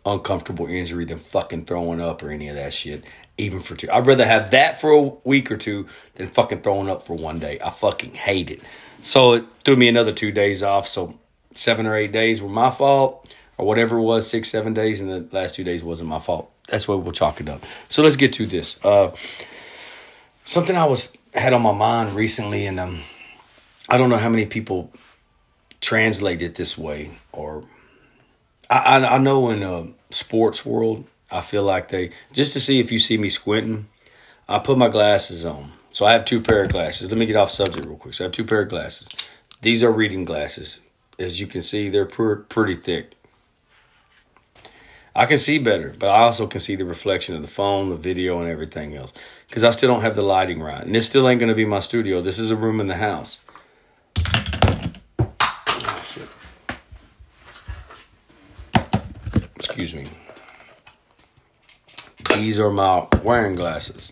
uncomfortable 0.04 0.66
injury 0.66 1.04
than 1.04 1.18
fucking 1.18 1.64
throwing 1.64 2.00
up 2.00 2.22
or 2.22 2.30
any 2.30 2.48
of 2.48 2.54
that 2.56 2.72
shit. 2.72 3.04
Even 3.38 3.60
for 3.60 3.74
two, 3.74 3.90
I'd 3.90 4.06
rather 4.06 4.24
have 4.24 4.52
that 4.52 4.80
for 4.80 4.90
a 4.90 5.02
week 5.24 5.50
or 5.50 5.56
two 5.56 5.86
than 6.14 6.28
fucking 6.28 6.62
throwing 6.62 6.88
up 6.88 7.02
for 7.02 7.14
one 7.14 7.38
day. 7.38 7.58
I 7.60 7.70
fucking 7.70 8.14
hate 8.14 8.50
it. 8.50 8.62
So 9.02 9.34
it 9.34 9.44
threw 9.64 9.76
me 9.76 9.88
another 9.88 10.12
two 10.12 10.32
days 10.32 10.62
off. 10.62 10.88
So 10.88 11.18
seven 11.54 11.86
or 11.86 11.94
eight 11.94 12.12
days 12.12 12.40
were 12.40 12.48
my 12.48 12.70
fault, 12.70 13.28
or 13.58 13.66
whatever 13.66 13.98
it 13.98 14.02
was, 14.02 14.28
six, 14.28 14.48
seven 14.48 14.74
days, 14.74 15.00
and 15.00 15.10
the 15.10 15.36
last 15.36 15.54
two 15.54 15.64
days 15.64 15.82
wasn't 15.82 16.08
my 16.08 16.18
fault. 16.18 16.50
that's 16.68 16.86
what 16.88 17.02
we'll 17.02 17.12
chalk 17.12 17.40
it 17.40 17.48
up. 17.48 17.64
So 17.88 18.02
let's 18.02 18.16
get 18.16 18.32
to 18.34 18.46
this. 18.46 18.82
Uh, 18.84 19.12
something 20.44 20.76
I 20.76 20.86
was 20.86 21.16
had 21.34 21.52
on 21.52 21.62
my 21.62 21.72
mind 21.72 22.14
recently, 22.14 22.66
and 22.66 22.80
um, 22.80 23.00
I 23.88 23.98
don't 23.98 24.08
know 24.08 24.16
how 24.16 24.28
many 24.30 24.46
people 24.46 24.90
translate 25.80 26.42
it 26.42 26.54
this 26.54 26.76
way, 26.76 27.10
or 27.32 27.64
I, 28.70 28.78
I, 28.78 29.14
I 29.16 29.18
know 29.18 29.50
in 29.50 29.62
a 29.62 29.88
sports 30.10 30.64
world, 30.64 31.04
I 31.30 31.40
feel 31.40 31.62
like 31.62 31.88
they 31.88 32.10
just 32.32 32.52
to 32.54 32.60
see 32.60 32.80
if 32.80 32.92
you 32.92 32.98
see 32.98 33.18
me 33.18 33.28
squinting, 33.28 33.88
I 34.48 34.58
put 34.58 34.78
my 34.78 34.88
glasses 34.88 35.44
on. 35.44 35.72
So 35.90 36.04
I 36.04 36.12
have 36.12 36.24
two 36.24 36.42
pair 36.42 36.64
of 36.64 36.72
glasses. 36.72 37.10
Let 37.10 37.18
me 37.18 37.26
get 37.26 37.36
off 37.36 37.50
subject 37.50 37.86
real 37.86 37.96
quick. 37.96 38.14
So 38.14 38.24
I 38.24 38.26
have 38.26 38.32
two 38.32 38.44
pair 38.44 38.60
of 38.60 38.68
glasses. 38.68 39.08
These 39.62 39.82
are 39.82 39.90
reading 39.90 40.24
glasses. 40.24 40.82
As 41.18 41.40
you 41.40 41.46
can 41.46 41.62
see, 41.62 41.88
they're 41.88 42.04
pr- 42.04 42.34
pretty 42.34 42.74
thick. 42.74 43.12
I 45.14 45.24
can 45.24 45.38
see 45.38 45.58
better, 45.58 45.94
but 45.98 46.10
I 46.10 46.18
also 46.18 46.46
can 46.46 46.60
see 46.60 46.76
the 46.76 46.84
reflection 46.84 47.34
of 47.34 47.40
the 47.40 47.48
phone, 47.48 47.88
the 47.88 47.96
video, 47.96 48.38
and 48.40 48.50
everything 48.50 48.94
else. 48.94 49.14
Because 49.48 49.64
I 49.64 49.70
still 49.70 49.88
don't 49.88 50.02
have 50.02 50.14
the 50.14 50.22
lighting 50.22 50.60
right. 50.60 50.84
And 50.84 50.94
this 50.94 51.08
still 51.08 51.26
ain't 51.26 51.40
going 51.40 51.48
to 51.48 51.54
be 51.54 51.64
my 51.64 51.80
studio. 51.80 52.20
This 52.20 52.38
is 52.38 52.50
a 52.50 52.56
room 52.56 52.80
in 52.80 52.88
the 52.88 52.96
house. 52.96 53.40
Excuse 59.76 59.94
me. 59.94 60.06
These 62.34 62.58
are 62.58 62.70
my 62.70 63.06
wearing 63.22 63.56
glasses. 63.56 64.10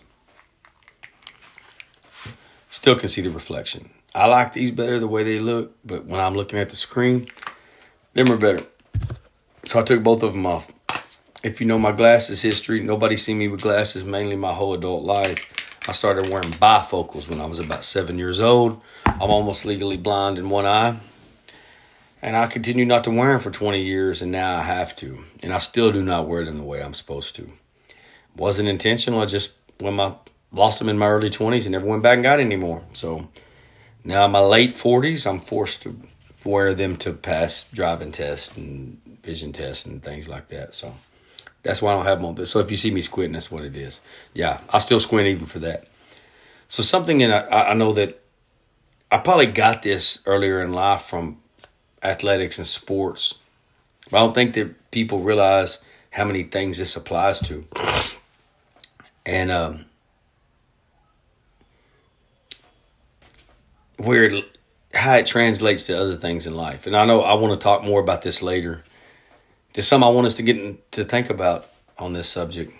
Still 2.69 2.95
can 2.99 3.07
see 3.07 3.21
the 3.21 3.31
reflection. 3.31 3.89
I 4.13 4.27
like 4.27 4.53
these 4.53 4.69
better 4.69 4.99
the 4.99 5.07
way 5.07 5.23
they 5.23 5.39
look, 5.39 5.75
but 5.83 6.05
when 6.05 6.19
I'm 6.19 6.35
looking 6.35 6.59
at 6.59 6.69
the 6.69 6.75
screen, 6.75 7.27
them 8.13 8.29
are 8.31 8.37
better. 8.37 8.63
So 9.63 9.79
I 9.79 9.83
took 9.83 10.03
both 10.03 10.21
of 10.21 10.33
them 10.33 10.45
off 10.45 10.71
if 11.45 11.61
you 11.61 11.67
know 11.67 11.77
my 11.77 11.91
glasses 11.91 12.41
history, 12.41 12.81
nobody 12.81 13.15
seen 13.17 13.37
me 13.37 13.47
with 13.47 13.61
glasses 13.61 14.03
mainly 14.03 14.35
my 14.35 14.51
whole 14.51 14.73
adult 14.73 15.03
life. 15.03 15.47
I 15.87 15.91
started 15.91 16.27
wearing 16.29 16.49
bifocals 16.53 17.29
when 17.29 17.39
I 17.39 17.45
was 17.45 17.59
about 17.59 17.83
seven 17.83 18.17
years 18.17 18.39
old. 18.39 18.81
I'm 19.05 19.29
almost 19.29 19.63
legally 19.63 19.97
blind 19.97 20.39
in 20.39 20.49
one 20.49 20.65
eye. 20.65 20.97
And 22.25 22.35
I 22.35 22.47
continued 22.47 22.87
not 22.87 23.03
to 23.03 23.11
wear 23.11 23.31
them 23.31 23.39
for 23.39 23.51
20 23.51 23.83
years, 23.83 24.23
and 24.23 24.31
now 24.31 24.57
I 24.57 24.63
have 24.63 24.95
to. 24.95 25.23
And 25.43 25.53
I 25.53 25.59
still 25.59 25.91
do 25.91 26.01
not 26.01 26.27
wear 26.27 26.43
them 26.43 26.57
the 26.57 26.63
way 26.63 26.81
I'm 26.81 26.95
supposed 26.95 27.35
to. 27.35 27.51
Wasn't 28.35 28.67
intentional. 28.67 29.21
I 29.21 29.27
just, 29.27 29.53
when 29.77 29.93
my 29.93 30.15
lost 30.51 30.79
them 30.79 30.89
in 30.89 30.97
my 30.97 31.07
early 31.07 31.29
20s 31.29 31.65
and 31.65 31.73
never 31.73 31.85
went 31.85 32.01
back 32.01 32.15
and 32.15 32.23
got 32.23 32.39
any 32.39 32.55
more. 32.55 32.81
So 32.93 33.29
now 34.03 34.25
in 34.25 34.31
my 34.31 34.39
late 34.39 34.73
40s, 34.73 35.29
I'm 35.29 35.39
forced 35.39 35.83
to 35.83 35.99
wear 36.43 36.73
them 36.73 36.97
to 36.97 37.13
pass 37.13 37.69
driving 37.71 38.11
tests 38.11 38.57
and 38.57 38.99
vision 39.21 39.51
tests 39.51 39.85
and 39.85 40.01
things 40.01 40.27
like 40.27 40.47
that. 40.47 40.73
So 40.73 40.95
that's 41.61 41.79
why 41.79 41.91
I 41.91 41.95
don't 41.95 42.05
have 42.07 42.17
them 42.17 42.25
on. 42.25 42.33
This. 42.35 42.49
So 42.49 42.57
if 42.57 42.71
you 42.71 42.77
see 42.77 42.89
me 42.89 43.01
squinting, 43.01 43.33
that's 43.33 43.51
what 43.51 43.63
it 43.63 43.75
is. 43.75 44.01
Yeah, 44.33 44.61
I 44.69 44.79
still 44.79 44.99
squint 44.99 45.27
even 45.27 45.45
for 45.45 45.59
that. 45.59 45.85
So 46.69 46.81
something 46.81 47.21
and 47.21 47.31
I, 47.31 47.69
I 47.69 47.73
know 47.75 47.93
that 47.93 48.19
I 49.11 49.19
probably 49.19 49.45
got 49.45 49.83
this 49.83 50.23
earlier 50.25 50.63
in 50.63 50.73
life 50.73 51.03
from 51.03 51.37
athletics 52.05 52.57
and 52.57 52.67
sports. 52.67 53.35
But 54.09 54.17
I 54.17 54.19
don't 54.21 54.33
think 54.33 54.53
that 54.55 54.91
people 54.91 55.19
realize 55.19 55.83
how 56.11 56.25
many 56.25 56.43
things 56.43 56.77
this 56.77 56.95
applies 56.95 57.39
to. 57.41 57.65
And 59.25 59.51
um, 59.51 59.85
where 63.97 64.23
it, 64.25 64.57
how 64.93 65.15
it 65.15 65.25
translates 65.25 65.87
to 65.87 65.99
other 65.99 66.15
things 66.15 66.45
in 66.45 66.55
life. 66.55 66.85
And 66.85 66.95
I 66.95 67.05
know 67.05 67.21
I 67.21 67.33
want 67.33 67.59
to 67.59 67.63
talk 67.63 67.83
more 67.83 67.99
about 67.99 68.21
this 68.21 68.41
later 68.41 68.83
there's 69.75 69.87
something 69.87 70.07
I 70.07 70.11
want 70.11 70.25
us 70.25 70.37
to 70.37 70.43
get 70.43 70.57
in, 70.57 70.77
to 70.91 71.03
think 71.03 71.29
about 71.29 71.69
on 71.99 72.13
this 72.13 72.29
subject. 72.29 72.73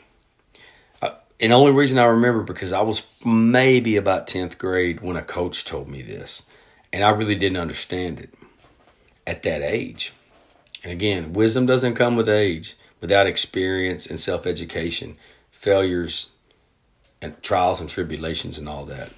Uh, 1.01 1.11
and 1.41 1.51
the 1.51 1.55
only 1.55 1.73
reason 1.73 1.99
I 1.99 2.05
remember 2.05 2.43
because 2.43 2.71
I 2.71 2.81
was 2.81 3.03
maybe 3.25 3.97
about 3.97 4.27
10th 4.27 4.57
grade 4.57 5.01
when 5.01 5.17
a 5.17 5.21
coach 5.21 5.65
told 5.65 5.89
me 5.89 6.01
this. 6.01 6.43
And 6.93 7.03
I 7.03 7.09
really 7.09 7.35
didn't 7.35 7.57
understand 7.57 8.21
it 8.21 8.33
at 9.27 9.43
that 9.43 9.61
age. 9.61 10.13
And 10.83 10.91
again, 10.91 11.33
wisdom 11.33 11.65
doesn't 11.65 11.95
come 11.95 12.15
with 12.15 12.29
age, 12.29 12.75
without 13.01 13.27
experience 13.27 14.05
and 14.05 14.19
self 14.19 14.45
education, 14.45 15.17
failures 15.51 16.29
and 17.21 17.41
trials 17.41 17.79
and 17.79 17.89
tribulations 17.89 18.57
and 18.57 18.69
all 18.69 18.85
that. 18.85 19.09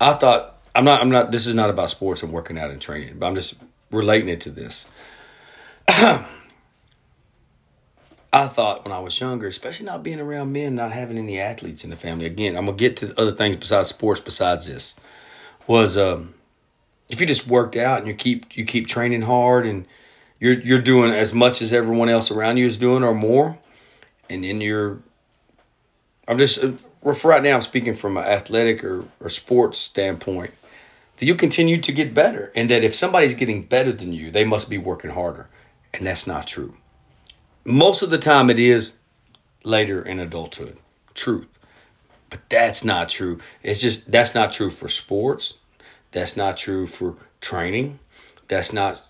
I 0.00 0.14
thought 0.14 0.58
I'm 0.74 0.84
not 0.84 1.00
I'm 1.00 1.10
not 1.10 1.32
this 1.32 1.46
is 1.46 1.54
not 1.54 1.70
about 1.70 1.90
sports 1.90 2.22
and 2.22 2.32
working 2.32 2.58
out 2.58 2.70
and 2.70 2.80
training, 2.80 3.18
but 3.18 3.26
I'm 3.26 3.34
just 3.34 3.54
relating 3.90 4.28
it 4.28 4.42
to 4.42 4.50
this. 4.50 4.86
I 8.32 8.46
thought 8.46 8.84
when 8.84 8.92
I 8.92 9.00
was 9.00 9.18
younger, 9.18 9.48
especially 9.48 9.86
not 9.86 10.04
being 10.04 10.20
around 10.20 10.52
men, 10.52 10.76
not 10.76 10.92
having 10.92 11.18
any 11.18 11.40
athletes 11.40 11.82
in 11.82 11.90
the 11.90 11.96
family. 11.96 12.26
Again, 12.26 12.56
I'm 12.56 12.66
gonna 12.66 12.76
get 12.76 12.98
to 12.98 13.18
other 13.20 13.32
things 13.32 13.56
besides 13.56 13.88
sports. 13.88 14.20
Besides 14.20 14.66
this, 14.66 14.94
was 15.66 15.96
um, 15.98 16.34
if 17.10 17.20
you 17.20 17.26
just 17.26 17.46
worked 17.46 17.76
out 17.76 17.98
and 17.98 18.08
you 18.08 18.14
keep 18.14 18.56
you 18.56 18.64
keep 18.64 18.86
training 18.86 19.22
hard 19.22 19.66
and 19.66 19.86
you're 20.38 20.58
you're 20.60 20.80
doing 20.80 21.10
as 21.12 21.34
much 21.34 21.60
as 21.60 21.72
everyone 21.72 22.08
else 22.08 22.30
around 22.30 22.56
you 22.56 22.66
is 22.66 22.78
doing 22.78 23.04
or 23.04 23.14
more, 23.14 23.58
and 24.28 24.44
then 24.44 24.60
you're. 24.60 24.98
I'm 26.26 26.38
just 26.38 26.62
uh, 26.62 26.72
for 27.02 27.28
right 27.28 27.42
now. 27.42 27.56
I'm 27.56 27.62
speaking 27.62 27.94
from 27.94 28.16
an 28.16 28.24
athletic 28.24 28.84
or, 28.84 29.04
or 29.20 29.28
sports 29.28 29.78
standpoint. 29.78 30.52
That 31.16 31.26
you 31.26 31.34
continue 31.34 31.78
to 31.82 31.92
get 31.92 32.14
better, 32.14 32.50
and 32.56 32.70
that 32.70 32.82
if 32.82 32.94
somebody's 32.94 33.34
getting 33.34 33.62
better 33.62 33.92
than 33.92 34.14
you, 34.14 34.30
they 34.30 34.44
must 34.44 34.70
be 34.70 34.78
working 34.78 35.10
harder, 35.10 35.50
and 35.92 36.06
that's 36.06 36.26
not 36.26 36.46
true 36.46 36.76
most 37.64 38.02
of 38.02 38.10
the 38.10 38.18
time 38.18 38.50
it 38.50 38.58
is 38.58 38.98
later 39.64 40.02
in 40.02 40.18
adulthood. 40.18 40.78
Truth. 41.14 41.58
But 42.28 42.48
that's 42.48 42.84
not 42.84 43.08
true. 43.08 43.40
It's 43.62 43.80
just 43.80 44.10
that's 44.10 44.34
not 44.34 44.52
true 44.52 44.70
for 44.70 44.88
sports. 44.88 45.54
That's 46.12 46.36
not 46.36 46.56
true 46.56 46.86
for 46.86 47.16
training. 47.40 47.98
That's 48.48 48.72
not 48.72 49.02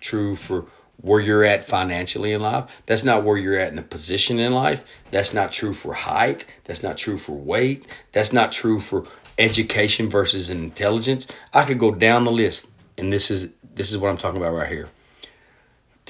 true 0.00 0.36
for 0.36 0.66
where 0.96 1.20
you're 1.20 1.44
at 1.44 1.64
financially 1.64 2.32
in 2.32 2.40
life. 2.42 2.82
That's 2.86 3.04
not 3.04 3.24
where 3.24 3.36
you're 3.36 3.58
at 3.58 3.68
in 3.68 3.76
the 3.76 3.82
position 3.82 4.38
in 4.38 4.52
life. 4.52 4.84
That's 5.10 5.32
not 5.32 5.52
true 5.52 5.74
for 5.74 5.94
height. 5.94 6.44
That's 6.64 6.82
not 6.82 6.98
true 6.98 7.16
for 7.16 7.32
weight. 7.32 7.86
That's 8.12 8.32
not 8.32 8.52
true 8.52 8.80
for 8.80 9.06
education 9.38 10.10
versus 10.10 10.50
intelligence. 10.50 11.26
I 11.54 11.64
could 11.64 11.78
go 11.78 11.94
down 11.94 12.24
the 12.24 12.30
list 12.30 12.70
and 12.98 13.12
this 13.12 13.30
is 13.30 13.50
this 13.74 13.90
is 13.90 13.98
what 13.98 14.10
I'm 14.10 14.18
talking 14.18 14.40
about 14.40 14.54
right 14.54 14.68
here 14.68 14.88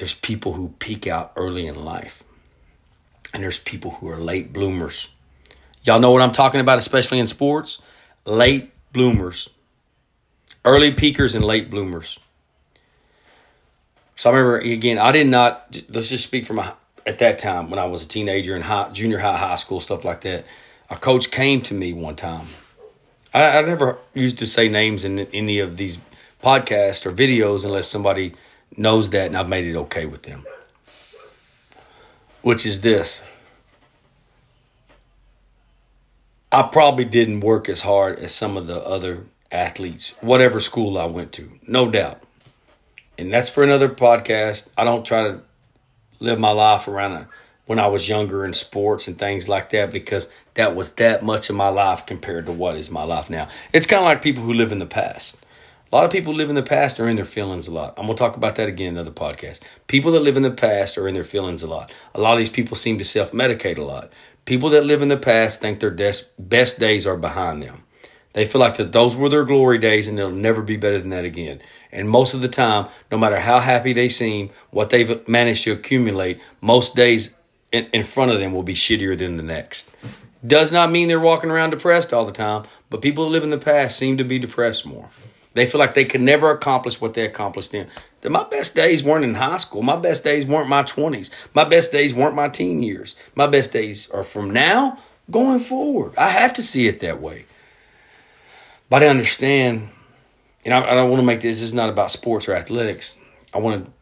there's 0.00 0.14
people 0.14 0.54
who 0.54 0.74
peak 0.78 1.06
out 1.06 1.32
early 1.36 1.66
in 1.66 1.74
life, 1.74 2.24
and 3.34 3.42
there's 3.42 3.58
people 3.58 3.90
who 3.90 4.08
are 4.08 4.16
late 4.16 4.50
bloomers. 4.50 5.14
Y'all 5.82 6.00
know 6.00 6.10
what 6.10 6.22
I'm 6.22 6.32
talking 6.32 6.60
about, 6.62 6.78
especially 6.78 7.18
in 7.18 7.26
sports? 7.26 7.82
Late 8.24 8.72
bloomers, 8.94 9.50
early 10.64 10.92
peakers, 10.92 11.34
and 11.34 11.44
late 11.44 11.70
bloomers. 11.70 12.18
So 14.16 14.30
I 14.30 14.34
remember 14.34 14.58
again, 14.58 14.98
I 14.98 15.12
did 15.12 15.26
not. 15.26 15.80
Let's 15.88 16.08
just 16.08 16.24
speak 16.24 16.46
from 16.46 16.56
my, 16.56 16.72
at 17.06 17.18
that 17.20 17.38
time 17.38 17.70
when 17.70 17.78
I 17.78 17.86
was 17.86 18.04
a 18.04 18.08
teenager 18.08 18.54
in 18.54 18.62
high, 18.62 18.90
junior 18.92 19.18
high, 19.18 19.36
high 19.36 19.56
school, 19.56 19.80
stuff 19.80 20.04
like 20.04 20.22
that. 20.22 20.44
A 20.90 20.96
coach 20.96 21.30
came 21.30 21.62
to 21.62 21.74
me 21.74 21.92
one 21.92 22.16
time. 22.16 22.46
I, 23.32 23.58
I 23.58 23.62
never 23.62 23.98
used 24.12 24.38
to 24.38 24.46
say 24.46 24.68
names 24.68 25.04
in 25.04 25.20
any 25.20 25.60
of 25.60 25.76
these 25.76 25.98
podcasts 26.42 27.06
or 27.06 27.12
videos 27.12 27.64
unless 27.64 27.88
somebody 27.88 28.34
knows 28.76 29.10
that, 29.10 29.28
and 29.28 29.36
I've 29.36 29.48
made 29.48 29.66
it 29.66 29.76
okay 29.76 30.06
with 30.06 30.22
them. 30.22 30.44
Which 32.42 32.66
is 32.66 32.80
this 32.80 33.22
I 36.52 36.62
probably 36.62 37.04
didn't 37.04 37.40
work 37.40 37.68
as 37.68 37.82
hard 37.82 38.18
as 38.18 38.34
some 38.34 38.56
of 38.56 38.66
the 38.66 38.84
other 38.84 39.24
athletes, 39.50 40.14
whatever 40.20 40.60
school 40.60 40.98
I 40.98 41.06
went 41.06 41.32
to, 41.32 41.50
no 41.66 41.90
doubt. 41.90 42.22
And 43.18 43.32
that's 43.32 43.48
for 43.48 43.62
another 43.62 43.88
podcast. 43.88 44.68
I 44.78 44.84
don't 44.84 45.04
try 45.04 45.24
to 45.24 45.40
live 46.20 46.38
my 46.38 46.52
life 46.52 46.88
around 46.88 47.12
a, 47.12 47.28
when 47.66 47.78
I 47.78 47.86
was 47.86 48.08
younger 48.08 48.44
in 48.44 48.52
sports 48.52 49.08
and 49.08 49.18
things 49.18 49.48
like 49.48 49.70
that 49.70 49.90
because 49.92 50.32
that 50.54 50.74
was 50.74 50.94
that 50.94 51.22
much 51.22 51.50
of 51.50 51.56
my 51.56 51.68
life 51.68 52.06
compared 52.06 52.46
to 52.46 52.52
what 52.52 52.76
is 52.76 52.90
my 52.90 53.04
life 53.04 53.30
now. 53.30 53.48
It's 53.72 53.86
kind 53.86 54.00
of 54.00 54.06
like 54.06 54.22
people 54.22 54.42
who 54.42 54.52
live 54.52 54.72
in 54.72 54.78
the 54.78 54.86
past. 54.86 55.38
A 55.92 55.96
lot 55.96 56.04
of 56.04 56.12
people 56.12 56.32
live 56.32 56.48
in 56.48 56.54
the 56.54 56.62
past 56.62 57.00
are 57.00 57.08
in 57.08 57.16
their 57.16 57.24
feelings 57.24 57.66
a 57.66 57.72
lot. 57.72 57.94
I'm 57.98 58.06
going 58.06 58.16
to 58.16 58.20
talk 58.20 58.36
about 58.36 58.56
that 58.56 58.68
again 58.68 58.88
in 58.88 58.96
another 58.96 59.10
podcast. 59.10 59.60
People 59.88 60.12
that 60.12 60.20
live 60.20 60.36
in 60.36 60.44
the 60.44 60.50
past 60.50 60.96
are 60.96 61.08
in 61.08 61.14
their 61.14 61.24
feelings 61.24 61.64
a 61.64 61.66
lot. 61.66 61.92
A 62.14 62.20
lot 62.20 62.32
of 62.34 62.38
these 62.38 62.48
people 62.48 62.76
seem 62.76 62.98
to 62.98 63.04
self 63.04 63.32
medicate 63.32 63.76
a 63.76 63.82
lot. 63.82 64.12
People 64.44 64.70
that 64.70 64.84
live 64.84 65.02
in 65.02 65.08
the 65.08 65.16
past 65.16 65.60
think 65.60 65.80
their 65.80 65.90
des- 65.90 66.26
best 66.38 66.78
days 66.78 67.06
are 67.06 67.16
behind 67.16 67.62
them. 67.62 67.82
They 68.32 68.46
feel 68.46 68.60
like 68.60 68.76
that 68.76 68.92
those 68.92 69.16
were 69.16 69.28
their 69.28 69.44
glory 69.44 69.78
days 69.78 70.06
and 70.06 70.16
they'll 70.16 70.30
never 70.30 70.62
be 70.62 70.76
better 70.76 70.98
than 70.98 71.10
that 71.10 71.24
again. 71.24 71.60
And 71.90 72.08
most 72.08 72.34
of 72.34 72.40
the 72.40 72.48
time, 72.48 72.88
no 73.10 73.18
matter 73.18 73.40
how 73.40 73.58
happy 73.58 73.92
they 73.92 74.08
seem, 74.08 74.50
what 74.70 74.90
they've 74.90 75.26
managed 75.28 75.64
to 75.64 75.72
accumulate, 75.72 76.40
most 76.60 76.94
days 76.94 77.36
in, 77.72 77.86
in 77.92 78.04
front 78.04 78.30
of 78.30 78.38
them 78.38 78.52
will 78.52 78.62
be 78.62 78.74
shittier 78.74 79.18
than 79.18 79.36
the 79.36 79.42
next. 79.42 79.90
Does 80.46 80.72
not 80.72 80.90
mean 80.90 81.08
they're 81.08 81.20
walking 81.20 81.50
around 81.50 81.70
depressed 81.70 82.12
all 82.12 82.24
the 82.24 82.32
time, 82.32 82.64
but 82.88 83.02
people 83.02 83.24
who 83.24 83.30
live 83.30 83.42
in 83.42 83.50
the 83.50 83.58
past 83.58 83.98
seem 83.98 84.16
to 84.18 84.24
be 84.24 84.38
depressed 84.38 84.86
more. 84.86 85.08
They 85.54 85.66
feel 85.66 85.80
like 85.80 85.94
they 85.94 86.04
could 86.04 86.20
never 86.20 86.50
accomplish 86.50 87.00
what 87.00 87.14
they 87.14 87.24
accomplished 87.24 87.72
then. 87.72 87.88
My 88.22 88.44
best 88.44 88.76
days 88.76 89.02
weren't 89.02 89.24
in 89.24 89.34
high 89.34 89.56
school. 89.56 89.82
My 89.82 89.96
best 89.96 90.22
days 90.22 90.46
weren't 90.46 90.68
my 90.68 90.84
20s. 90.84 91.30
My 91.54 91.64
best 91.64 91.90
days 91.90 92.14
weren't 92.14 92.36
my 92.36 92.48
teen 92.48 92.82
years. 92.82 93.16
My 93.34 93.48
best 93.48 93.72
days 93.72 94.08
are 94.10 94.22
from 94.22 94.50
now 94.50 94.98
going 95.30 95.58
forward. 95.58 96.14
I 96.16 96.28
have 96.28 96.54
to 96.54 96.62
see 96.62 96.86
it 96.86 97.00
that 97.00 97.20
way. 97.20 97.46
But 98.90 99.04
I 99.04 99.06
understand, 99.06 99.88
and 100.64 100.74
I, 100.74 100.90
I 100.90 100.94
don't 100.94 101.08
want 101.08 101.20
to 101.20 101.26
make 101.26 101.40
this, 101.40 101.60
this 101.60 101.68
is 101.68 101.74
not 101.74 101.88
about 101.88 102.10
sports 102.10 102.48
or 102.48 102.54
athletics. 102.54 103.16
I 103.54 103.58
want 103.58 103.86
to 103.86 103.92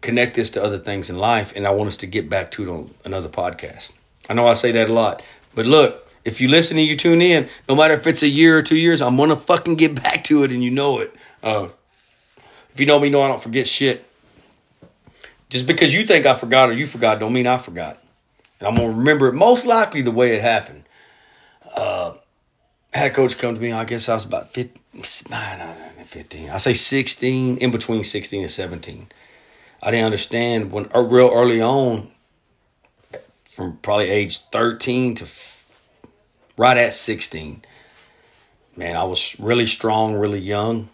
connect 0.00 0.34
this 0.34 0.50
to 0.50 0.62
other 0.62 0.78
things 0.78 1.10
in 1.10 1.18
life, 1.18 1.52
and 1.54 1.66
I 1.66 1.70
want 1.70 1.88
us 1.88 1.98
to 1.98 2.06
get 2.06 2.28
back 2.28 2.50
to 2.52 2.64
it 2.64 2.68
on 2.68 2.90
another 3.04 3.28
podcast. 3.28 3.92
I 4.28 4.34
know 4.34 4.46
I 4.46 4.54
say 4.54 4.72
that 4.72 4.88
a 4.88 4.92
lot, 4.92 5.22
but 5.54 5.66
look, 5.66 6.08
if 6.24 6.40
you 6.40 6.48
listen 6.48 6.78
and 6.78 6.86
you 6.86 6.96
tune 6.96 7.22
in, 7.22 7.48
no 7.68 7.74
matter 7.74 7.94
if 7.94 8.06
it's 8.06 8.22
a 8.22 8.28
year 8.28 8.56
or 8.56 8.62
two 8.62 8.76
years, 8.76 9.02
I'm 9.02 9.16
gonna 9.16 9.36
fucking 9.36 9.76
get 9.76 9.94
back 10.02 10.24
to 10.24 10.42
it, 10.44 10.52
and 10.52 10.64
you 10.64 10.70
know 10.70 11.00
it. 11.00 11.14
Uh, 11.42 11.68
if 12.72 12.80
you 12.80 12.86
know 12.86 12.98
me, 12.98 13.10
know 13.10 13.22
I 13.22 13.28
don't 13.28 13.42
forget 13.42 13.66
shit. 13.66 14.06
Just 15.50 15.66
because 15.66 15.92
you 15.92 16.06
think 16.06 16.26
I 16.26 16.34
forgot 16.34 16.70
or 16.70 16.72
you 16.72 16.86
forgot, 16.86 17.18
don't 17.18 17.32
mean 17.32 17.46
I 17.46 17.58
forgot. 17.58 17.98
And 18.58 18.68
I'm 18.68 18.74
gonna 18.74 18.96
remember 18.98 19.28
it 19.28 19.34
most 19.34 19.66
likely 19.66 20.00
the 20.00 20.10
way 20.10 20.34
it 20.34 20.40
happened. 20.40 20.84
Uh, 21.74 22.14
had 22.92 23.14
coach 23.14 23.38
come 23.38 23.54
to 23.54 23.60
me. 23.60 23.72
I 23.72 23.84
guess 23.84 24.08
I 24.08 24.14
was 24.14 24.24
about 24.24 24.50
15, 24.50 24.82
15. 25.02 26.50
I 26.50 26.58
say 26.58 26.72
16, 26.72 27.58
in 27.58 27.70
between 27.70 28.02
16 28.02 28.42
and 28.42 28.50
17. 28.50 29.08
I 29.82 29.90
didn't 29.90 30.06
understand 30.06 30.72
when 30.72 30.90
uh, 30.94 31.00
real 31.00 31.30
early 31.32 31.60
on, 31.60 32.10
from 33.48 33.78
probably 33.78 34.10
age 34.10 34.38
13 34.38 35.14
to 35.16 35.26
right 36.56 36.76
at 36.76 36.92
16. 36.92 37.64
Man, 38.76 38.96
I 38.96 39.04
was 39.04 39.38
really 39.40 39.66
strong, 39.66 40.14
really 40.14 40.40
young. 40.40 40.90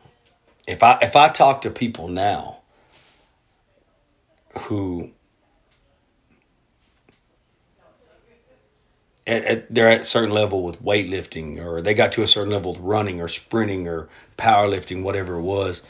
If 0.66 0.82
I 0.82 0.98
if 1.02 1.16
I 1.16 1.28
talk 1.28 1.62
to 1.62 1.70
people 1.70 2.08
now 2.08 2.58
who 4.58 5.12
at, 9.26 9.44
at, 9.44 9.74
they're 9.74 9.88
at 9.88 10.02
a 10.02 10.04
certain 10.04 10.30
level 10.30 10.62
with 10.62 10.82
weightlifting 10.82 11.64
or 11.64 11.82
they 11.82 11.94
got 11.94 12.12
to 12.12 12.22
a 12.22 12.26
certain 12.26 12.52
level 12.52 12.72
with 12.72 12.80
running 12.80 13.20
or 13.20 13.28
sprinting 13.28 13.86
or 13.88 14.08
powerlifting 14.36 15.02
whatever 15.02 15.36
it 15.36 15.42
was 15.42 15.82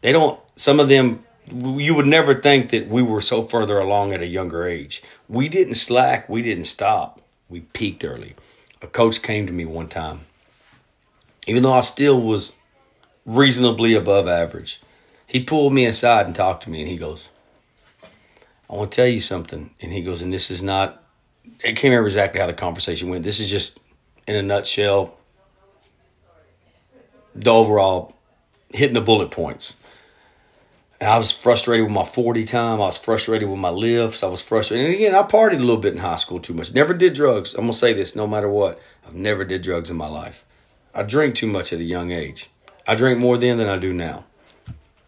they 0.00 0.12
don't 0.12 0.40
some 0.56 0.80
of 0.80 0.88
them 0.88 1.24
you 1.46 1.94
would 1.94 2.06
never 2.06 2.34
think 2.34 2.70
that 2.70 2.88
we 2.88 3.02
were 3.02 3.20
so 3.20 3.42
further 3.42 3.78
along 3.78 4.12
at 4.12 4.22
a 4.22 4.26
younger 4.26 4.66
age 4.66 5.02
we 5.28 5.48
didn't 5.48 5.74
slack 5.74 6.28
we 6.28 6.42
didn't 6.42 6.64
stop 6.64 7.20
we 7.48 7.60
peaked 7.60 8.04
early 8.04 8.34
a 8.84 8.86
coach 8.86 9.22
came 9.22 9.46
to 9.46 9.52
me 9.52 9.64
one 9.64 9.88
time, 9.88 10.26
even 11.46 11.62
though 11.62 11.72
I 11.72 11.80
still 11.80 12.20
was 12.20 12.54
reasonably 13.24 13.94
above 13.94 14.28
average. 14.28 14.80
He 15.26 15.42
pulled 15.42 15.72
me 15.72 15.86
aside 15.86 16.26
and 16.26 16.34
talked 16.34 16.64
to 16.64 16.70
me, 16.70 16.82
and 16.82 16.90
he 16.90 16.98
goes, 16.98 17.30
I 18.68 18.74
want 18.74 18.92
to 18.92 18.96
tell 18.96 19.06
you 19.06 19.20
something. 19.20 19.70
And 19.80 19.90
he 19.90 20.02
goes, 20.02 20.20
and 20.20 20.32
this 20.32 20.50
is 20.50 20.62
not, 20.62 21.02
I 21.64 21.68
can't 21.68 21.84
remember 21.84 22.06
exactly 22.06 22.40
how 22.40 22.46
the 22.46 22.54
conversation 22.54 23.08
went. 23.08 23.22
This 23.22 23.40
is 23.40 23.50
just, 23.50 23.80
in 24.26 24.36
a 24.36 24.42
nutshell, 24.42 25.16
the 27.34 27.50
overall 27.50 28.14
hitting 28.70 28.94
the 28.94 29.00
bullet 29.00 29.30
points. 29.30 29.76
I 31.00 31.16
was 31.18 31.30
frustrated 31.30 31.84
with 31.84 31.92
my 31.92 32.04
40 32.04 32.44
time. 32.44 32.80
I 32.80 32.86
was 32.86 32.96
frustrated 32.96 33.48
with 33.48 33.58
my 33.58 33.70
lifts. 33.70 34.22
I 34.22 34.28
was 34.28 34.40
frustrated. 34.40 34.86
And 34.86 34.94
again, 34.94 35.14
I 35.14 35.22
partied 35.22 35.56
a 35.56 35.58
little 35.58 35.76
bit 35.76 35.92
in 35.92 35.98
high 35.98 36.16
school 36.16 36.40
too 36.40 36.54
much. 36.54 36.72
Never 36.72 36.94
did 36.94 37.14
drugs. 37.14 37.54
I'm 37.54 37.62
going 37.62 37.72
to 37.72 37.78
say 37.78 37.92
this 37.92 38.16
no 38.16 38.26
matter 38.26 38.48
what. 38.48 38.80
I've 39.06 39.14
never 39.14 39.44
did 39.44 39.62
drugs 39.62 39.90
in 39.90 39.96
my 39.96 40.06
life. 40.08 40.44
I 40.94 41.02
drank 41.02 41.34
too 41.34 41.46
much 41.46 41.72
at 41.72 41.80
a 41.80 41.84
young 41.84 42.10
age. 42.10 42.48
I 42.86 42.94
drink 42.94 43.18
more 43.18 43.36
then 43.36 43.58
than 43.58 43.68
I 43.68 43.78
do 43.78 43.92
now. 43.92 44.24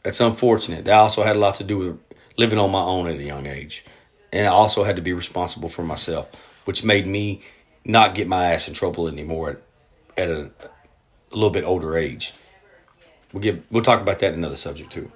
That's 0.02 0.20
unfortunate. 0.20 0.84
That 0.84 0.98
also 0.98 1.22
had 1.22 1.36
a 1.36 1.38
lot 1.38 1.56
to 1.56 1.64
do 1.64 1.78
with 1.78 1.98
living 2.36 2.58
on 2.58 2.70
my 2.70 2.82
own 2.82 3.06
at 3.06 3.18
a 3.18 3.22
young 3.22 3.46
age. 3.46 3.84
And 4.32 4.46
I 4.46 4.50
also 4.50 4.84
had 4.84 4.96
to 4.96 5.02
be 5.02 5.12
responsible 5.12 5.68
for 5.68 5.82
myself, 5.82 6.28
which 6.64 6.84
made 6.84 7.06
me 7.06 7.42
not 7.84 8.14
get 8.14 8.26
my 8.26 8.52
ass 8.52 8.68
in 8.68 8.74
trouble 8.74 9.08
anymore 9.08 9.50
at, 10.16 10.24
at 10.24 10.28
a, 10.28 10.50
a 11.32 11.34
little 11.34 11.50
bit 11.50 11.64
older 11.64 11.96
age. 11.96 12.32
We'll 13.32 13.42
get 13.42 13.64
we'll 13.70 13.82
talk 13.82 14.00
about 14.00 14.18
that 14.20 14.32
in 14.32 14.40
another 14.40 14.56
subject 14.56 14.90
too. 14.90 15.10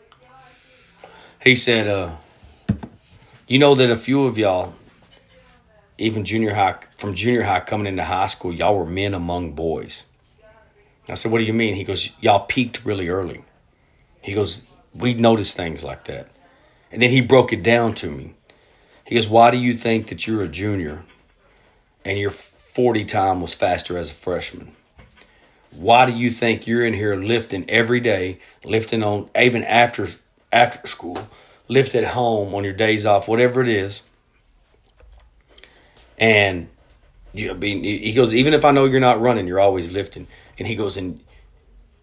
He 1.42 1.55
said, 1.55 1.87
uh, 1.87 2.16
you 3.49 3.59
know 3.59 3.75
that 3.75 3.90
a 3.90 3.96
few 3.96 4.25
of 4.25 4.37
y'all, 4.37 4.75
even 5.99 6.25
junior 6.25 6.55
high, 6.55 6.77
from 6.99 7.14
junior 7.14 7.42
high 7.42 7.61
coming 7.61 7.87
into 7.87 8.05
high 8.05 8.27
school, 8.27 8.53
y'all 8.53 8.77
were 8.77 8.87
men 8.87 9.14
among 9.14 9.53
boys. 9.53 10.05
I 11.09 11.14
said, 11.14 11.33
what 11.33 11.38
do 11.38 11.44
you 11.44 11.53
mean? 11.53 11.75
He 11.75 11.85
goes, 11.85 12.11
y'all 12.20 12.46
peaked 12.46 12.85
really 12.85 13.09
early. 13.09 13.42
He 14.23 14.35
goes, 14.35 14.64
we 14.94 15.14
noticed 15.14 15.57
things 15.57 15.83
like 15.83 16.05
that. 16.05 16.31
And 16.92 17.03
then 17.03 17.11
he 17.11 17.20
broke 17.20 17.53
it 17.53 17.62
down 17.62 17.94
to 17.96 18.11
me. 18.11 18.35
He 19.11 19.16
goes, 19.16 19.27
why 19.27 19.51
do 19.51 19.59
you 19.59 19.75
think 19.75 20.07
that 20.07 20.25
you're 20.29 20.44
a 20.44 20.49
junior 20.49 21.03
and 22.05 22.16
your 22.16 22.31
40 22.31 23.05
time 23.07 23.40
was 23.40 23.55
faster 23.55 23.99
as 23.99 24.12
a 24.12 24.14
freshman? 24.14 24.70
Why 25.73 26.07
do 26.07 26.12
you 26.12 26.31
think 26.31 26.68
you're 26.68 26.87
in 26.87 26.94
here 26.94 27.16
lifting 27.16 27.68
every 27.68 27.99
day, 27.99 28.38
lifting 28.64 29.03
on 29.03 29.29
even 29.37 29.64
after 29.64 30.09
after 30.53 30.87
school, 30.87 31.29
lift 31.66 31.96
at 31.96 32.05
home 32.05 32.55
on 32.55 32.62
your 32.62 32.73
days 32.73 33.05
off, 33.05 33.27
whatever 33.27 33.61
it 33.61 33.68
is. 33.68 34.05
And 36.16 36.68
you, 37.33 37.53
he 37.57 38.12
goes, 38.12 38.33
even 38.33 38.55
if 38.55 38.64
I 38.64 38.70
know 38.70 38.85
you're 38.85 39.01
not 39.01 39.20
running, 39.20 39.49
you're 39.49 39.59
always 39.59 39.90
lifting. 39.90 40.29
And 40.57 40.68
he 40.68 40.77
goes, 40.77 40.96
and 40.96 41.20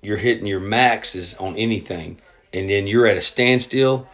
you're 0.02 0.18
hitting 0.18 0.46
your 0.46 0.60
maxes 0.60 1.36
on 1.36 1.56
anything, 1.56 2.20
and 2.52 2.70
then 2.70 2.86
you're 2.86 3.08
at 3.08 3.16
a 3.16 3.22
standstill, 3.22 4.10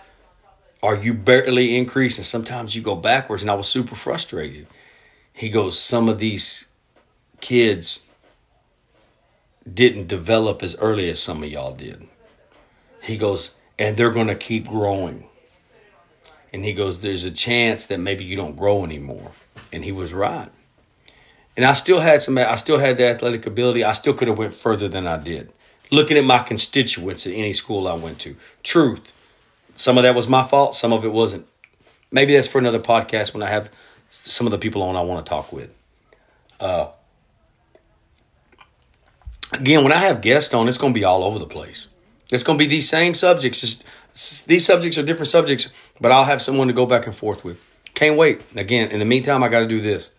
or 0.84 0.96
you 0.98 1.14
barely 1.14 1.78
increasing? 1.78 2.26
sometimes 2.26 2.76
you 2.76 2.82
go 2.82 2.96
backwards. 2.96 3.42
And 3.42 3.50
I 3.50 3.56
was 3.56 3.68
super 3.68 3.96
frustrated. 3.96 4.68
He 5.32 5.50
goes, 5.50 5.80
some 5.80 6.10
of 6.10 6.20
these 6.20 6.68
kids 7.40 8.06
didn't 9.72 10.08
develop 10.08 10.62
as 10.62 10.76
early 10.78 11.10
as 11.10 11.22
some 11.22 11.42
of 11.42 11.50
y'all 11.50 11.74
did. 11.74 12.06
He 13.02 13.16
goes, 13.16 13.56
and 13.80 13.96
they're 13.96 14.12
going 14.12 14.28
to 14.28 14.36
keep 14.36 14.68
growing. 14.68 15.26
And 16.52 16.64
he 16.64 16.74
goes, 16.74 17.02
There's 17.02 17.26
a 17.26 17.32
chance 17.32 17.88
that 17.88 18.00
maybe 18.00 18.26
you 18.26 18.36
don't 18.36 18.56
grow 18.56 18.84
anymore. 18.84 19.32
And 19.72 19.84
he 19.84 19.92
was 19.92 20.14
right. 20.14 20.50
And 21.56 21.66
I 21.66 21.74
still 21.74 22.00
had 22.00 22.22
some, 22.22 22.38
I 22.38 22.56
still 22.58 22.78
had 22.78 22.98
the 22.98 23.06
athletic 23.06 23.46
ability. 23.46 23.84
I 23.84 23.94
still 23.94 24.14
could 24.14 24.28
have 24.28 24.38
went 24.38 24.54
further 24.54 24.88
than 24.88 25.08
I 25.08 25.18
did. 25.18 25.54
Looking 25.92 26.18
at 26.18 26.24
my 26.24 26.40
constituents 26.40 27.26
at 27.26 27.34
any 27.34 27.54
school 27.54 27.88
I 27.88 27.94
went 27.94 28.20
to, 28.20 28.36
truth. 28.64 29.14
Some 29.76 29.98
of 29.98 30.04
that 30.04 30.16
was 30.16 30.28
my 30.28 30.44
fault. 30.44 30.76
Some 30.76 30.94
of 30.94 31.04
it 31.06 31.12
wasn't. 31.12 31.48
Maybe 32.12 32.34
that's 32.34 32.48
for 32.48 32.60
another 32.60 32.80
podcast 32.80 33.34
when 33.34 33.42
I 33.42 33.48
have 33.48 33.72
some 34.08 34.46
of 34.46 34.52
the 34.52 34.60
people 34.60 34.84
on 34.84 34.96
I 34.96 35.02
want 35.02 35.26
to 35.26 35.30
talk 35.30 35.52
with. 35.52 35.74
Uh, 36.60 36.90
again, 39.54 39.84
when 39.84 39.92
I 39.92 39.98
have 39.98 40.22
guests 40.22 40.54
on, 40.54 40.68
it's 40.68 40.78
going 40.78 40.94
to 40.94 41.00
be 41.00 41.04
all 41.04 41.24
over 41.24 41.40
the 41.40 41.48
place. 41.48 41.88
It's 42.32 42.44
going 42.44 42.58
to 42.58 42.64
be 42.64 42.70
these 42.70 42.88
same 42.88 43.16
subjects. 43.16 43.62
Just, 43.62 44.48
these 44.48 44.66
subjects 44.66 44.98
are 44.98 45.04
different 45.04 45.28
subjects, 45.28 45.74
but 46.00 46.12
I'll 46.12 46.26
have 46.26 46.42
someone 46.42 46.68
to 46.68 46.74
go 46.74 46.86
back 46.86 47.08
and 47.08 47.16
forth 47.16 47.44
with. 47.44 47.60
Can't 47.94 48.18
wait. 48.18 48.42
Again, 48.56 48.92
in 48.92 49.00
the 49.00 49.06
meantime, 49.06 49.44
I 49.44 49.50
got 49.50 49.62
to 49.62 49.68
do 49.68 49.82
this. 49.82 50.10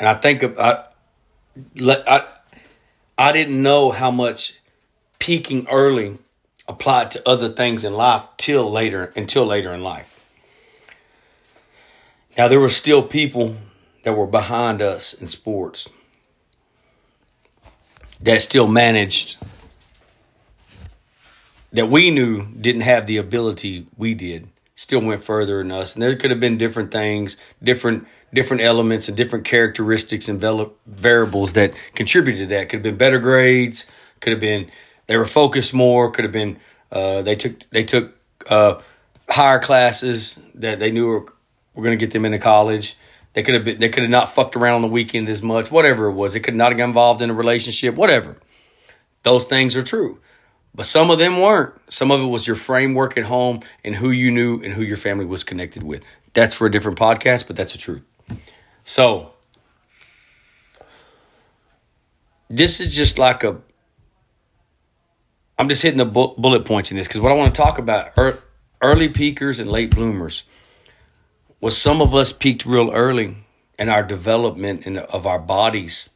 And 0.00 0.08
I 0.08 0.14
think 0.14 0.44
I, 0.58 0.84
I, 1.80 2.26
I 3.16 3.32
didn't 3.32 3.62
know 3.62 3.90
how 3.90 4.10
much 4.10 4.58
peaking 5.18 5.66
early 5.68 6.18
applied 6.68 7.10
to 7.12 7.28
other 7.28 7.48
things 7.48 7.84
in 7.84 7.94
life 7.94 8.26
till 8.36 8.70
later 8.70 9.12
until 9.16 9.46
later 9.46 9.72
in 9.72 9.82
life. 9.82 10.14
Now 12.36 12.48
there 12.48 12.60
were 12.60 12.70
still 12.70 13.02
people 13.02 13.56
that 14.04 14.16
were 14.16 14.26
behind 14.26 14.82
us 14.82 15.14
in 15.14 15.26
sports 15.26 15.88
that 18.20 18.42
still 18.42 18.66
managed 18.66 19.36
that 21.72 21.90
we 21.90 22.10
knew 22.10 22.46
didn't 22.46 22.82
have 22.82 23.06
the 23.06 23.16
ability 23.16 23.86
we 23.96 24.14
did 24.14 24.48
still 24.74 25.00
went 25.00 25.22
further 25.22 25.58
than 25.58 25.72
us 25.72 25.94
and 25.94 26.02
there 26.02 26.14
could 26.16 26.30
have 26.30 26.40
been 26.40 26.56
different 26.56 26.90
things 26.90 27.36
different 27.62 28.06
different 28.32 28.62
elements 28.62 29.08
and 29.08 29.16
different 29.16 29.44
characteristics 29.44 30.28
and 30.28 30.40
variables 30.86 31.54
that 31.54 31.74
contributed 31.94 32.40
to 32.40 32.46
that 32.46 32.68
could 32.68 32.78
have 32.78 32.82
been 32.82 32.96
better 32.96 33.18
grades 33.18 33.86
could 34.20 34.30
have 34.30 34.40
been 34.40 34.70
they 35.08 35.16
were 35.16 35.24
focused 35.24 35.74
more 35.74 36.10
could 36.10 36.24
have 36.24 36.32
been 36.32 36.58
uh, 36.92 37.22
they 37.22 37.34
took 37.34 37.68
they 37.70 37.82
took 37.82 38.14
uh, 38.48 38.80
higher 39.28 39.58
classes 39.58 40.38
that 40.54 40.78
they 40.78 40.92
knew 40.92 41.06
were, 41.06 41.20
were 41.74 41.82
going 41.82 41.98
to 41.98 42.02
get 42.02 42.12
them 42.12 42.24
into 42.24 42.38
college 42.38 42.96
they 43.32 43.42
could 43.42 43.54
have 43.54 43.64
been 43.64 43.78
they 43.78 43.88
could 43.88 44.04
have 44.04 44.10
not 44.10 44.32
fucked 44.32 44.54
around 44.54 44.76
on 44.76 44.82
the 44.82 44.88
weekend 44.88 45.28
as 45.28 45.42
much 45.42 45.70
whatever 45.70 46.06
it 46.06 46.12
was 46.12 46.32
they 46.32 46.40
could 46.40 46.54
not 46.54 46.70
have 46.70 46.78
got 46.78 46.84
involved 46.84 47.20
in 47.20 47.30
a 47.30 47.34
relationship 47.34 47.96
whatever 47.96 48.36
those 49.24 49.44
things 49.44 49.74
are 49.74 49.82
true 49.82 50.20
but 50.78 50.86
some 50.86 51.10
of 51.10 51.18
them 51.18 51.40
weren't. 51.40 51.74
Some 51.92 52.12
of 52.12 52.20
it 52.20 52.26
was 52.26 52.46
your 52.46 52.54
framework 52.54 53.16
at 53.18 53.24
home 53.24 53.62
and 53.82 53.96
who 53.96 54.10
you 54.10 54.30
knew 54.30 54.62
and 54.62 54.72
who 54.72 54.82
your 54.82 54.96
family 54.96 55.26
was 55.26 55.42
connected 55.42 55.82
with. 55.82 56.04
That's 56.34 56.54
for 56.54 56.68
a 56.68 56.70
different 56.70 56.98
podcast, 56.98 57.48
but 57.48 57.56
that's 57.56 57.72
the 57.72 57.78
truth. 57.78 58.02
So, 58.84 59.32
this 62.48 62.78
is 62.78 62.94
just 62.94 63.18
like 63.18 63.42
a 63.42 63.56
I'm 65.58 65.68
just 65.68 65.82
hitting 65.82 65.98
the 65.98 66.04
bu- 66.04 66.34
bullet 66.36 66.64
points 66.64 66.90
in 66.90 66.96
this 66.96 67.08
because 67.08 67.20
what 67.20 67.32
I 67.32 67.34
want 67.34 67.54
to 67.54 67.60
talk 67.60 67.78
about 67.78 68.12
er, 68.16 68.38
early 68.80 69.08
peakers 69.08 69.58
and 69.58 69.70
late 69.70 69.90
bloomers 69.90 70.44
was 71.60 71.76
some 71.76 72.00
of 72.00 72.14
us 72.14 72.32
peaked 72.32 72.64
real 72.64 72.92
early 72.92 73.36
in 73.78 73.88
our 73.88 74.02
development 74.02 74.86
in, 74.86 74.98
of 74.98 75.26
our 75.26 75.38
bodies 75.38 76.10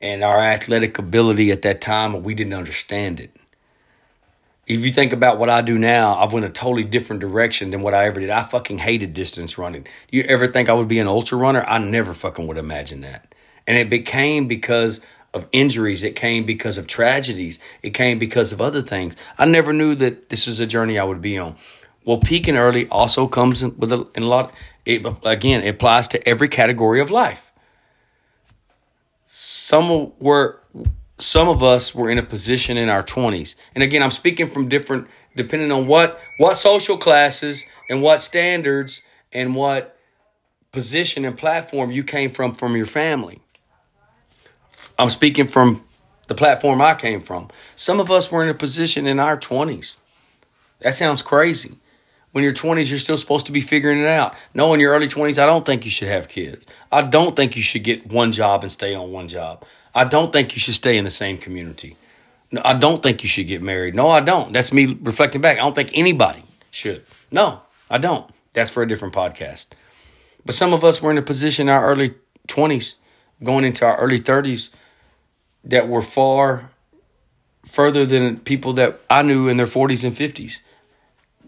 and 0.00 0.22
our 0.22 0.38
athletic 0.38 0.98
ability 0.98 1.50
at 1.50 1.62
that 1.62 1.80
time, 1.80 2.22
we 2.22 2.34
didn't 2.34 2.54
understand 2.54 3.20
it. 3.20 3.34
If 4.66 4.84
you 4.84 4.92
think 4.92 5.12
about 5.12 5.38
what 5.38 5.48
I 5.48 5.62
do 5.62 5.78
now, 5.78 6.14
I've 6.16 6.32
went 6.32 6.44
a 6.44 6.50
totally 6.50 6.84
different 6.84 7.20
direction 7.20 7.70
than 7.70 7.80
what 7.80 7.94
I 7.94 8.06
ever 8.06 8.20
did. 8.20 8.30
I 8.30 8.42
fucking 8.42 8.78
hated 8.78 9.14
distance 9.14 9.56
running. 9.56 9.86
You 10.10 10.22
ever 10.24 10.46
think 10.46 10.68
I 10.68 10.74
would 10.74 10.88
be 10.88 10.98
an 10.98 11.06
ultra 11.06 11.38
runner? 11.38 11.64
I 11.66 11.78
never 11.78 12.12
fucking 12.12 12.46
would 12.46 12.58
imagine 12.58 13.00
that. 13.00 13.34
And 13.66 13.76
it 13.78 13.88
became 13.88 14.46
because 14.46 15.00
of 15.34 15.46
injuries. 15.52 16.04
It 16.04 16.16
came 16.16 16.44
because 16.44 16.78
of 16.78 16.86
tragedies. 16.86 17.58
It 17.82 17.90
came 17.90 18.18
because 18.18 18.52
of 18.52 18.60
other 18.60 18.82
things. 18.82 19.16
I 19.36 19.44
never 19.44 19.72
knew 19.72 19.94
that 19.96 20.28
this 20.28 20.48
is 20.48 20.60
a 20.60 20.66
journey 20.66 20.98
I 20.98 21.04
would 21.04 21.20
be 21.20 21.38
on. 21.38 21.56
Well, 22.04 22.18
peaking 22.18 22.56
early 22.56 22.88
also 22.88 23.26
comes 23.26 23.64
with 23.64 23.92
a, 23.92 24.08
a 24.16 24.20
lot. 24.20 24.54
It, 24.86 25.04
again, 25.24 25.62
it 25.62 25.68
applies 25.68 26.08
to 26.08 26.28
every 26.28 26.48
category 26.48 27.00
of 27.00 27.10
life. 27.10 27.52
Some 29.26 30.12
were 30.18 30.60
some 31.18 31.48
of 31.48 31.62
us 31.62 31.94
were 31.94 32.08
in 32.08 32.16
a 32.18 32.22
position 32.22 32.76
in 32.76 32.88
our 32.88 33.02
20s. 33.02 33.56
And 33.74 33.82
again, 33.82 34.02
I'm 34.02 34.10
speaking 34.10 34.46
from 34.46 34.68
different 34.68 35.08
depending 35.36 35.70
on 35.70 35.86
what 35.86 36.18
what 36.38 36.54
social 36.54 36.96
classes 36.96 37.64
and 37.90 38.00
what 38.00 38.22
standards 38.22 39.02
and 39.32 39.54
what 39.54 39.98
position 40.72 41.24
and 41.24 41.36
platform 41.36 41.90
you 41.90 42.04
came 42.04 42.30
from 42.30 42.54
from 42.54 42.76
your 42.76 42.86
family. 42.86 43.42
I'm 44.98 45.10
speaking 45.10 45.46
from 45.46 45.84
the 46.28 46.34
platform 46.34 46.80
I 46.80 46.94
came 46.94 47.20
from. 47.20 47.48
Some 47.76 48.00
of 48.00 48.10
us 48.10 48.30
were 48.30 48.42
in 48.42 48.48
a 48.48 48.54
position 48.54 49.06
in 49.06 49.18
our 49.18 49.38
20s. 49.38 49.98
That 50.80 50.94
sounds 50.94 51.22
crazy. 51.22 51.76
When 52.32 52.44
you're 52.44 52.52
20s, 52.52 52.90
you're 52.90 52.98
still 52.98 53.16
supposed 53.16 53.46
to 53.46 53.52
be 53.52 53.60
figuring 53.60 53.98
it 53.98 54.06
out. 54.06 54.34
No, 54.54 54.74
in 54.74 54.80
your 54.80 54.92
early 54.92 55.08
20s, 55.08 55.38
I 55.38 55.46
don't 55.46 55.64
think 55.64 55.84
you 55.84 55.90
should 55.90 56.08
have 56.08 56.28
kids. 56.28 56.66
I 56.92 57.02
don't 57.02 57.34
think 57.34 57.56
you 57.56 57.62
should 57.62 57.84
get 57.84 58.06
one 58.06 58.32
job 58.32 58.62
and 58.62 58.70
stay 58.70 58.94
on 58.94 59.10
one 59.10 59.28
job. 59.28 59.64
I 59.94 60.04
don't 60.04 60.32
think 60.32 60.54
you 60.54 60.60
should 60.60 60.74
stay 60.74 60.98
in 60.98 61.04
the 61.04 61.10
same 61.10 61.38
community. 61.38 61.96
No, 62.52 62.62
I 62.64 62.74
don't 62.74 63.02
think 63.02 63.22
you 63.22 63.28
should 63.28 63.48
get 63.48 63.62
married. 63.62 63.94
No, 63.94 64.08
I 64.08 64.20
don't. 64.20 64.52
That's 64.52 64.72
me 64.72 64.98
reflecting 65.02 65.40
back. 65.40 65.56
I 65.56 65.60
don't 65.60 65.74
think 65.74 65.90
anybody 65.94 66.42
should. 66.70 67.04
No, 67.30 67.62
I 67.90 67.98
don't. 67.98 68.30
That's 68.52 68.70
for 68.70 68.82
a 68.82 68.88
different 68.88 69.14
podcast. 69.14 69.68
But 70.44 70.54
some 70.54 70.72
of 70.72 70.84
us 70.84 71.02
were 71.02 71.10
in 71.10 71.18
a 71.18 71.22
position 71.22 71.68
in 71.68 71.74
our 71.74 71.86
early 71.86 72.14
20s, 72.48 72.96
going 73.42 73.64
into 73.64 73.86
our 73.86 73.96
early 73.98 74.20
30s, 74.20 74.72
that 75.64 75.88
were 75.88 76.02
far 76.02 76.70
further 77.66 78.06
than 78.06 78.38
people 78.38 78.72
that 78.74 79.00
I 79.10 79.22
knew 79.22 79.48
in 79.48 79.56
their 79.56 79.66
40s 79.66 80.04
and 80.04 80.14
50s. 80.14 80.60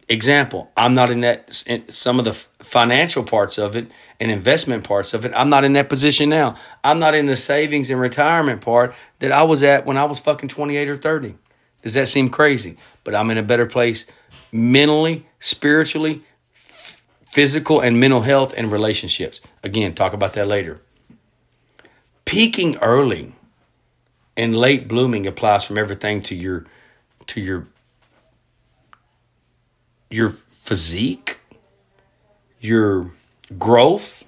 Example, 0.08 0.70
I'm 0.76 0.94
not 0.94 1.10
in 1.10 1.20
that, 1.20 1.62
in 1.66 1.88
some 1.88 2.18
of 2.18 2.24
the 2.24 2.34
financial 2.34 3.22
parts 3.22 3.58
of 3.58 3.76
it 3.76 3.88
and 4.18 4.30
investment 4.30 4.84
parts 4.84 5.14
of 5.14 5.24
it. 5.24 5.32
I'm 5.34 5.50
not 5.50 5.64
in 5.64 5.74
that 5.74 5.88
position 5.88 6.28
now. 6.28 6.56
I'm 6.82 6.98
not 6.98 7.14
in 7.14 7.26
the 7.26 7.36
savings 7.36 7.90
and 7.90 8.00
retirement 8.00 8.60
part 8.60 8.94
that 9.20 9.30
I 9.30 9.44
was 9.44 9.62
at 9.62 9.86
when 9.86 9.96
I 9.96 10.04
was 10.04 10.18
fucking 10.18 10.48
28 10.48 10.88
or 10.88 10.96
30. 10.96 11.36
Does 11.82 11.94
that 11.94 12.08
seem 12.08 12.28
crazy? 12.28 12.76
But 13.04 13.14
I'm 13.14 13.30
in 13.30 13.38
a 13.38 13.42
better 13.42 13.66
place 13.66 14.06
mentally, 14.52 15.26
spiritually, 15.38 16.22
physical, 17.24 17.80
and 17.80 18.00
mental 18.00 18.20
health 18.20 18.52
and 18.56 18.70
relationships. 18.72 19.40
Again, 19.62 19.94
talk 19.94 20.12
about 20.12 20.34
that 20.34 20.48
later. 20.48 20.80
Peaking 22.24 22.76
early 22.78 23.32
and 24.36 24.56
late 24.56 24.88
blooming 24.88 25.26
applies 25.26 25.64
from 25.64 25.78
everything 25.78 26.22
to 26.22 26.34
your 26.34 26.66
to 27.26 27.40
your 27.40 27.66
your 30.10 30.30
physique, 30.50 31.40
your 32.60 33.10
growth 33.58 34.24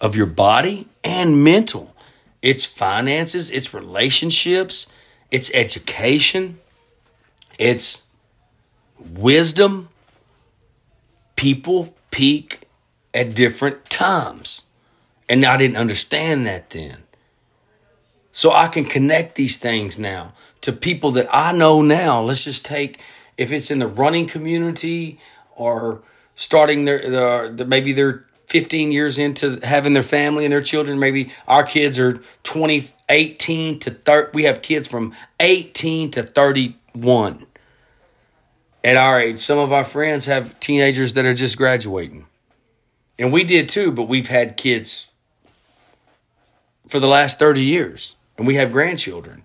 of 0.00 0.16
your 0.16 0.26
body 0.26 0.88
and 1.04 1.42
mental. 1.42 1.94
It's 2.42 2.64
finances, 2.64 3.50
it's 3.50 3.72
relationships, 3.72 4.88
it's 5.30 5.50
education, 5.54 6.58
it's 7.58 8.08
wisdom. 8.98 9.88
People 11.36 11.94
peak 12.10 12.62
at 13.14 13.34
different 13.34 13.88
times. 13.88 14.64
And 15.28 15.44
I 15.44 15.56
didn't 15.56 15.76
understand 15.76 16.46
that 16.46 16.70
then. 16.70 17.02
So 18.32 18.50
I 18.50 18.68
can 18.68 18.86
connect 18.86 19.34
these 19.34 19.58
things 19.58 19.98
now 19.98 20.32
to 20.62 20.72
people 20.72 21.12
that 21.12 21.28
I 21.30 21.52
know 21.52 21.82
now. 21.82 22.22
Let's 22.22 22.44
just 22.44 22.64
take 22.64 22.98
if 23.36 23.52
it's 23.52 23.70
in 23.70 23.78
the 23.78 23.86
running 23.86 24.26
community 24.26 25.20
or 25.54 26.02
starting 26.34 26.86
their, 26.86 27.50
their 27.50 27.66
maybe 27.66 27.92
they're 27.92 28.24
15 28.46 28.92
years 28.92 29.18
into 29.18 29.60
having 29.62 29.92
their 29.92 30.02
family 30.02 30.44
and 30.44 30.52
their 30.52 30.60
children 30.60 30.98
maybe 30.98 31.30
our 31.48 31.64
kids 31.64 31.98
are 31.98 32.20
20 32.42 32.86
18 33.08 33.78
to 33.78 33.90
30 33.90 34.30
we 34.34 34.42
have 34.44 34.60
kids 34.60 34.88
from 34.88 35.14
18 35.40 36.10
to 36.10 36.22
31 36.22 37.46
at 38.84 38.96
our 38.96 39.20
age 39.20 39.38
some 39.38 39.58
of 39.58 39.72
our 39.72 39.84
friends 39.84 40.26
have 40.26 40.58
teenagers 40.60 41.14
that 41.14 41.24
are 41.24 41.34
just 41.34 41.56
graduating. 41.56 42.26
And 43.18 43.32
we 43.32 43.44
did 43.44 43.68
too 43.68 43.90
but 43.90 44.04
we've 44.04 44.28
had 44.28 44.56
kids 44.56 45.10
for 46.88 47.00
the 47.00 47.06
last 47.06 47.38
30 47.38 47.62
years 47.62 48.16
and 48.38 48.46
we 48.46 48.54
have 48.56 48.72
grandchildren 48.72 49.44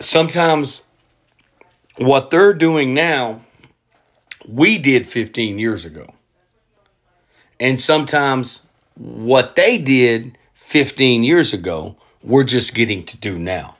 sometimes 0.00 0.84
what 1.96 2.30
they're 2.30 2.54
doing 2.54 2.94
now, 2.94 3.42
we 4.46 4.78
did 4.78 5.06
15 5.06 5.58
years 5.58 5.84
ago. 5.84 6.06
And 7.58 7.80
sometimes 7.80 8.62
what 8.94 9.56
they 9.56 9.78
did 9.78 10.36
15 10.54 11.24
years 11.24 11.52
ago, 11.52 11.96
we're 12.22 12.44
just 12.44 12.74
getting 12.74 13.04
to 13.06 13.16
do 13.16 13.38
now. 13.38 13.76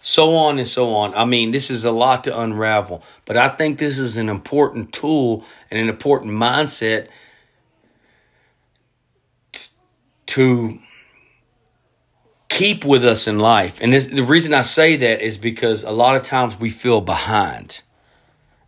So 0.00 0.34
on 0.34 0.58
and 0.58 0.66
so 0.66 0.94
on. 0.94 1.14
I 1.14 1.26
mean, 1.26 1.50
this 1.50 1.70
is 1.70 1.84
a 1.84 1.90
lot 1.90 2.24
to 2.24 2.38
unravel, 2.38 3.02
but 3.26 3.36
I 3.36 3.48
think 3.48 3.78
this 3.78 3.98
is 3.98 4.16
an 4.16 4.28
important 4.28 4.92
tool 4.92 5.44
and 5.70 5.78
an 5.78 5.88
important 5.88 6.32
mindset 6.32 7.08
to 10.26 10.78
keep 12.60 12.84
with 12.84 13.06
us 13.06 13.26
in 13.26 13.38
life. 13.38 13.78
And 13.80 13.92
this, 13.92 14.08
the 14.08 14.22
reason 14.22 14.52
I 14.52 14.62
say 14.62 14.96
that 14.96 15.22
is 15.22 15.38
because 15.38 15.82
a 15.82 15.90
lot 15.90 16.16
of 16.16 16.24
times 16.24 16.60
we 16.60 16.68
feel 16.68 17.00
behind. 17.00 17.80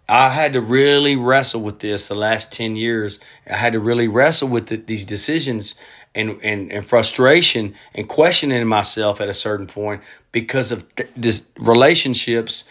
I 0.08 0.30
had 0.30 0.54
to 0.54 0.62
really 0.62 1.14
wrestle 1.14 1.60
with 1.60 1.78
this 1.78 2.08
the 2.08 2.14
last 2.14 2.50
10 2.52 2.74
years. 2.74 3.20
I 3.48 3.54
had 3.54 3.74
to 3.74 3.80
really 3.80 4.08
wrestle 4.08 4.48
with 4.48 4.68
the, 4.68 4.76
these 4.76 5.04
decisions 5.04 5.74
and, 6.14 6.40
and, 6.42 6.72
and 6.72 6.86
frustration 6.86 7.74
and 7.94 8.08
questioning 8.08 8.66
myself 8.66 9.20
at 9.20 9.28
a 9.28 9.34
certain 9.34 9.66
point 9.66 10.02
because 10.32 10.72
of 10.72 10.94
th- 10.96 11.10
this 11.14 11.46
relationships 11.58 12.64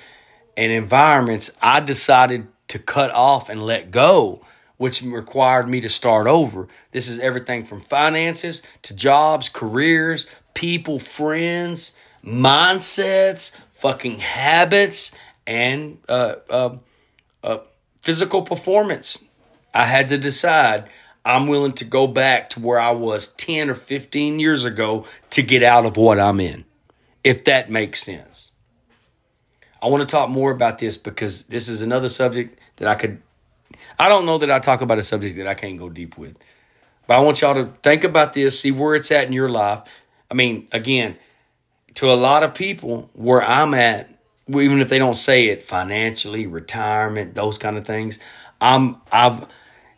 and 0.57 0.71
environments 0.71 1.51
I 1.62 1.81
decided 1.81 2.47
to 2.69 2.79
cut 2.79 3.12
off 3.12 3.49
and 3.49 3.62
let 3.62 3.91
go 3.91 4.41
which 4.82 5.04
required 5.04 5.70
me 5.70 5.80
to 5.80 5.89
start 5.89 6.26
over. 6.26 6.67
This 6.91 7.08
is 7.08 7.20
everything 7.20 7.65
from 7.65 7.82
finances 7.82 8.63
to 8.82 8.96
jobs, 8.96 9.48
careers, 9.48 10.26
people, 10.56 10.98
friends, 10.98 11.94
mindsets, 12.26 13.56
fucking 13.74 14.17
habits, 14.17 15.15
and 15.46 16.00
uh, 16.10 16.38
uh, 16.50 16.78
uh, 17.44 17.60
physical 18.02 18.41
performance. 18.41 19.24
I 19.72 19.86
had 19.86 20.08
to 20.08 20.17
decide 20.17 20.89
I'm 21.24 21.46
willing 21.46 21.74
to 21.74 21.86
go 21.86 22.08
back 22.08 22.50
to 22.50 22.60
where 22.60 22.80
I 22.80 22.89
was 22.89 23.28
10 23.28 23.70
or 23.70 23.76
15 23.76 24.39
years 24.39 24.65
ago 24.65 25.06
to 25.30 25.44
get 25.44 25.62
out 25.62 25.86
of 25.86 25.96
what 25.96 26.20
I'm 26.20 26.39
in, 26.39 26.65
if 27.24 27.44
that 27.44 27.70
makes 27.70 28.02
sense. 28.02 28.52
I 29.80 29.89
want 29.89 30.02
to 30.02 30.12
talk 30.12 30.32
more 30.32 30.50
about 30.50 30.80
this 30.80 30.98
because 30.98 31.44
this 31.44 31.70
is 31.70 31.84
another 31.84 32.10
subject 32.10 32.60
that 32.78 32.88
I 32.88 32.96
could. 32.96 33.22
I 34.01 34.09
don't 34.09 34.25
know 34.25 34.39
that 34.39 34.49
I 34.49 34.57
talk 34.57 34.81
about 34.81 34.97
a 34.97 35.03
subject 35.03 35.35
that 35.35 35.45
I 35.45 35.53
can't 35.53 35.77
go 35.77 35.87
deep 35.87 36.17
with. 36.17 36.35
But 37.05 37.17
I 37.17 37.19
want 37.19 37.39
y'all 37.41 37.53
to 37.53 37.71
think 37.83 38.03
about 38.03 38.33
this, 38.33 38.59
see 38.59 38.71
where 38.71 38.95
it's 38.95 39.11
at 39.11 39.27
in 39.27 39.33
your 39.33 39.47
life, 39.47 39.83
I 40.31 40.33
mean, 40.33 40.67
again, 40.71 41.17
to 41.95 42.11
a 42.11 42.15
lot 42.15 42.41
of 42.41 42.55
people 42.55 43.11
where 43.13 43.43
I'm 43.43 43.75
at, 43.75 44.09
even 44.47 44.81
if 44.81 44.89
they 44.89 44.97
don't 44.97 45.15
say 45.15 45.49
it, 45.49 45.61
financially, 45.61 46.47
retirement, 46.47 47.35
those 47.35 47.59
kind 47.59 47.77
of 47.77 47.85
things, 47.85 48.17
I'm 48.59 48.97
I've 49.11 49.45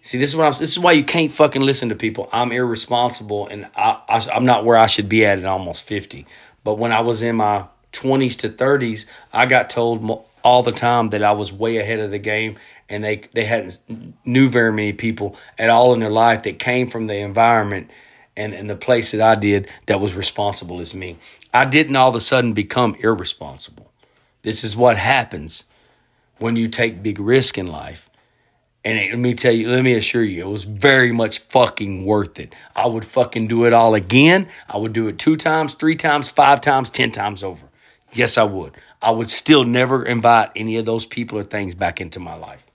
see 0.01 0.17
this 0.17 0.31
is 0.31 0.35
what 0.35 0.47
I'm. 0.47 0.51
This 0.51 0.71
is 0.71 0.79
why 0.79 0.91
you 0.91 1.05
can't 1.05 1.31
fucking 1.31 1.61
listen 1.61 1.89
to 1.89 1.95
people. 1.95 2.27
I'm 2.33 2.51
irresponsible, 2.51 3.47
and 3.47 3.69
I, 3.75 4.01
I 4.09 4.27
I'm 4.33 4.45
not 4.45 4.65
where 4.65 4.77
I 4.77 4.87
should 4.87 5.07
be 5.07 5.25
at 5.25 5.39
at 5.39 5.45
almost 5.45 5.87
fifty. 5.87 6.25
But 6.63 6.77
when 6.77 6.91
I 6.91 7.01
was 7.01 7.21
in 7.21 7.37
my 7.37 7.67
20s 7.93 8.37
to 8.39 8.49
30s, 8.49 9.05
I 9.31 9.45
got 9.45 9.69
told 9.69 10.27
all 10.43 10.63
the 10.63 10.71
time 10.71 11.09
that 11.09 11.23
I 11.23 11.31
was 11.31 11.51
way 11.51 11.77
ahead 11.77 11.99
of 11.99 12.11
the 12.11 12.19
game, 12.19 12.57
and 12.89 13.03
they 13.03 13.21
they 13.33 13.45
hadn't 13.45 13.79
knew 14.25 14.49
very 14.49 14.71
many 14.71 14.93
people 14.93 15.35
at 15.57 15.69
all 15.69 15.93
in 15.93 15.99
their 15.99 16.11
life 16.11 16.43
that 16.43 16.59
came 16.59 16.89
from 16.89 17.07
the 17.07 17.17
environment 17.17 17.89
and, 18.35 18.53
and 18.53 18.69
the 18.69 18.75
place 18.75 19.11
that 19.11 19.21
I 19.21 19.35
did 19.35 19.69
that 19.85 19.99
was 19.99 20.13
responsible 20.13 20.79
as 20.81 20.93
me. 20.93 21.17
I 21.53 21.65
didn't 21.65 21.95
all 21.95 22.09
of 22.09 22.15
a 22.15 22.21
sudden 22.21 22.53
become 22.53 22.95
irresponsible. 22.99 23.91
This 24.41 24.63
is 24.63 24.75
what 24.75 24.97
happens 24.97 25.65
when 26.39 26.55
you 26.55 26.67
take 26.67 27.03
big 27.03 27.19
risk 27.19 27.57
in 27.57 27.67
life. 27.67 28.09
And 28.85 28.97
it, 28.97 29.11
let 29.11 29.19
me 29.19 29.33
tell 29.33 29.53
you, 29.53 29.69
let 29.69 29.83
me 29.83 29.93
assure 29.93 30.23
you, 30.23 30.41
it 30.41 30.49
was 30.49 30.65
very 30.65 31.11
much 31.13 31.39
fucking 31.39 32.05
worth 32.05 32.37
it. 32.39 32.53
I 32.75 32.87
would 32.87 33.05
fucking 33.05 33.47
do 33.47 33.65
it 33.65 33.71
all 33.71 33.95
again. 33.95 34.49
I 34.69 34.77
would 34.77 34.91
do 34.91 35.07
it 35.07 35.17
two 35.17 35.37
times, 35.37 35.73
three 35.73 35.95
times, 35.95 36.29
five 36.29 36.59
times, 36.59 36.89
ten 36.89 37.11
times 37.11 37.43
over. 37.43 37.65
Yes, 38.11 38.37
I 38.37 38.43
would. 38.43 38.73
I 39.03 39.11
would 39.11 39.29
still 39.29 39.65
never 39.65 40.05
invite 40.05 40.51
any 40.55 40.77
of 40.77 40.85
those 40.85 41.05
people 41.05 41.37
or 41.37 41.43
things 41.43 41.75
back 41.75 41.99
into 41.99 42.21
my 42.21 42.35
life. 42.35 42.65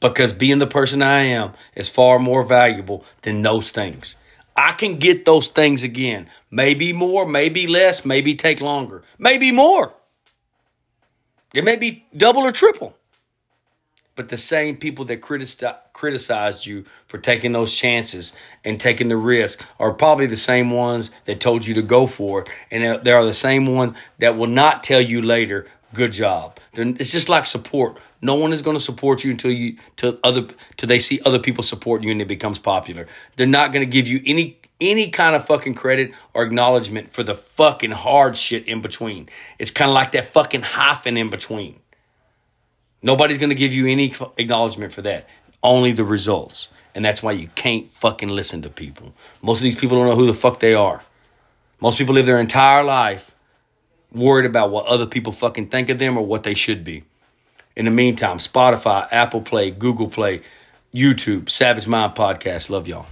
Because 0.00 0.32
being 0.32 0.58
the 0.58 0.66
person 0.66 1.02
I 1.02 1.20
am 1.20 1.52
is 1.74 1.88
far 1.88 2.18
more 2.18 2.42
valuable 2.42 3.04
than 3.22 3.42
those 3.42 3.70
things. 3.70 4.16
I 4.56 4.72
can 4.72 4.98
get 4.98 5.24
those 5.24 5.48
things 5.48 5.82
again. 5.82 6.28
Maybe 6.50 6.92
more, 6.92 7.26
maybe 7.26 7.66
less, 7.66 8.04
maybe 8.04 8.34
take 8.36 8.60
longer, 8.60 9.02
maybe 9.18 9.52
more. 9.52 9.92
It 11.52 11.64
may 11.64 11.76
be 11.76 12.06
double 12.16 12.42
or 12.42 12.52
triple. 12.52 12.96
But 14.16 14.28
the 14.28 14.36
same 14.36 14.76
people 14.76 15.04
that 15.06 15.20
criticized 15.20 16.66
you 16.66 16.84
for 17.06 17.18
taking 17.18 17.52
those 17.52 17.74
chances 17.74 18.32
and 18.64 18.80
taking 18.80 19.08
the 19.08 19.16
risk 19.16 19.66
are 19.80 19.92
probably 19.92 20.26
the 20.26 20.36
same 20.36 20.70
ones 20.70 21.10
that 21.24 21.40
told 21.40 21.66
you 21.66 21.74
to 21.74 21.82
go 21.82 22.06
for 22.06 22.42
it. 22.42 22.48
And 22.70 23.04
they 23.04 23.12
are 23.12 23.24
the 23.24 23.34
same 23.34 23.74
one 23.74 23.96
that 24.18 24.36
will 24.36 24.46
not 24.46 24.84
tell 24.84 25.00
you 25.00 25.20
later, 25.20 25.66
good 25.92 26.12
job. 26.12 26.58
It's 26.74 27.10
just 27.10 27.28
like 27.28 27.46
support. 27.46 27.98
No 28.22 28.36
one 28.36 28.52
is 28.52 28.62
going 28.62 28.76
to 28.76 28.82
support 28.82 29.24
you 29.24 29.32
until 29.32 29.50
you 29.50 29.76
till 29.96 30.18
other 30.22 30.46
till 30.76 30.86
they 30.86 30.98
see 30.98 31.20
other 31.24 31.38
people 31.38 31.62
support 31.62 32.02
you 32.02 32.10
and 32.10 32.22
it 32.22 32.28
becomes 32.28 32.58
popular. 32.58 33.06
They're 33.36 33.46
not 33.46 33.72
going 33.72 33.84
to 33.84 33.90
give 33.90 34.08
you 34.08 34.20
any 34.24 34.58
any 34.80 35.10
kind 35.10 35.36
of 35.36 35.46
fucking 35.46 35.74
credit 35.74 36.12
or 36.34 36.42
acknowledgement 36.42 37.10
for 37.10 37.22
the 37.22 37.34
fucking 37.34 37.92
hard 37.92 38.36
shit 38.36 38.66
in 38.66 38.80
between. 38.80 39.28
It's 39.58 39.70
kind 39.70 39.90
of 39.90 39.94
like 39.94 40.12
that 40.12 40.26
fucking 40.26 40.62
hyphen 40.62 41.16
in 41.16 41.30
between. 41.30 41.80
Nobody's 43.04 43.36
going 43.36 43.50
to 43.50 43.54
give 43.54 43.74
you 43.74 43.86
any 43.86 44.14
acknowledgement 44.38 44.94
for 44.94 45.02
that. 45.02 45.28
Only 45.62 45.92
the 45.92 46.04
results. 46.04 46.68
And 46.94 47.04
that's 47.04 47.22
why 47.22 47.32
you 47.32 47.48
can't 47.54 47.90
fucking 47.90 48.30
listen 48.30 48.62
to 48.62 48.70
people. 48.70 49.12
Most 49.42 49.58
of 49.58 49.64
these 49.64 49.76
people 49.76 49.98
don't 49.98 50.08
know 50.08 50.16
who 50.16 50.26
the 50.26 50.32
fuck 50.32 50.58
they 50.58 50.74
are. 50.74 51.02
Most 51.82 51.98
people 51.98 52.14
live 52.14 52.24
their 52.24 52.40
entire 52.40 52.82
life 52.82 53.34
worried 54.10 54.46
about 54.46 54.70
what 54.70 54.86
other 54.86 55.06
people 55.06 55.32
fucking 55.32 55.68
think 55.68 55.90
of 55.90 55.98
them 55.98 56.16
or 56.16 56.24
what 56.24 56.44
they 56.44 56.54
should 56.54 56.82
be. 56.82 57.04
In 57.76 57.84
the 57.84 57.90
meantime, 57.90 58.38
Spotify, 58.38 59.06
Apple 59.12 59.42
Play, 59.42 59.70
Google 59.70 60.08
Play, 60.08 60.40
YouTube, 60.94 61.50
Savage 61.50 61.86
Mind 61.86 62.14
Podcast. 62.14 62.70
Love 62.70 62.88
y'all. 62.88 63.02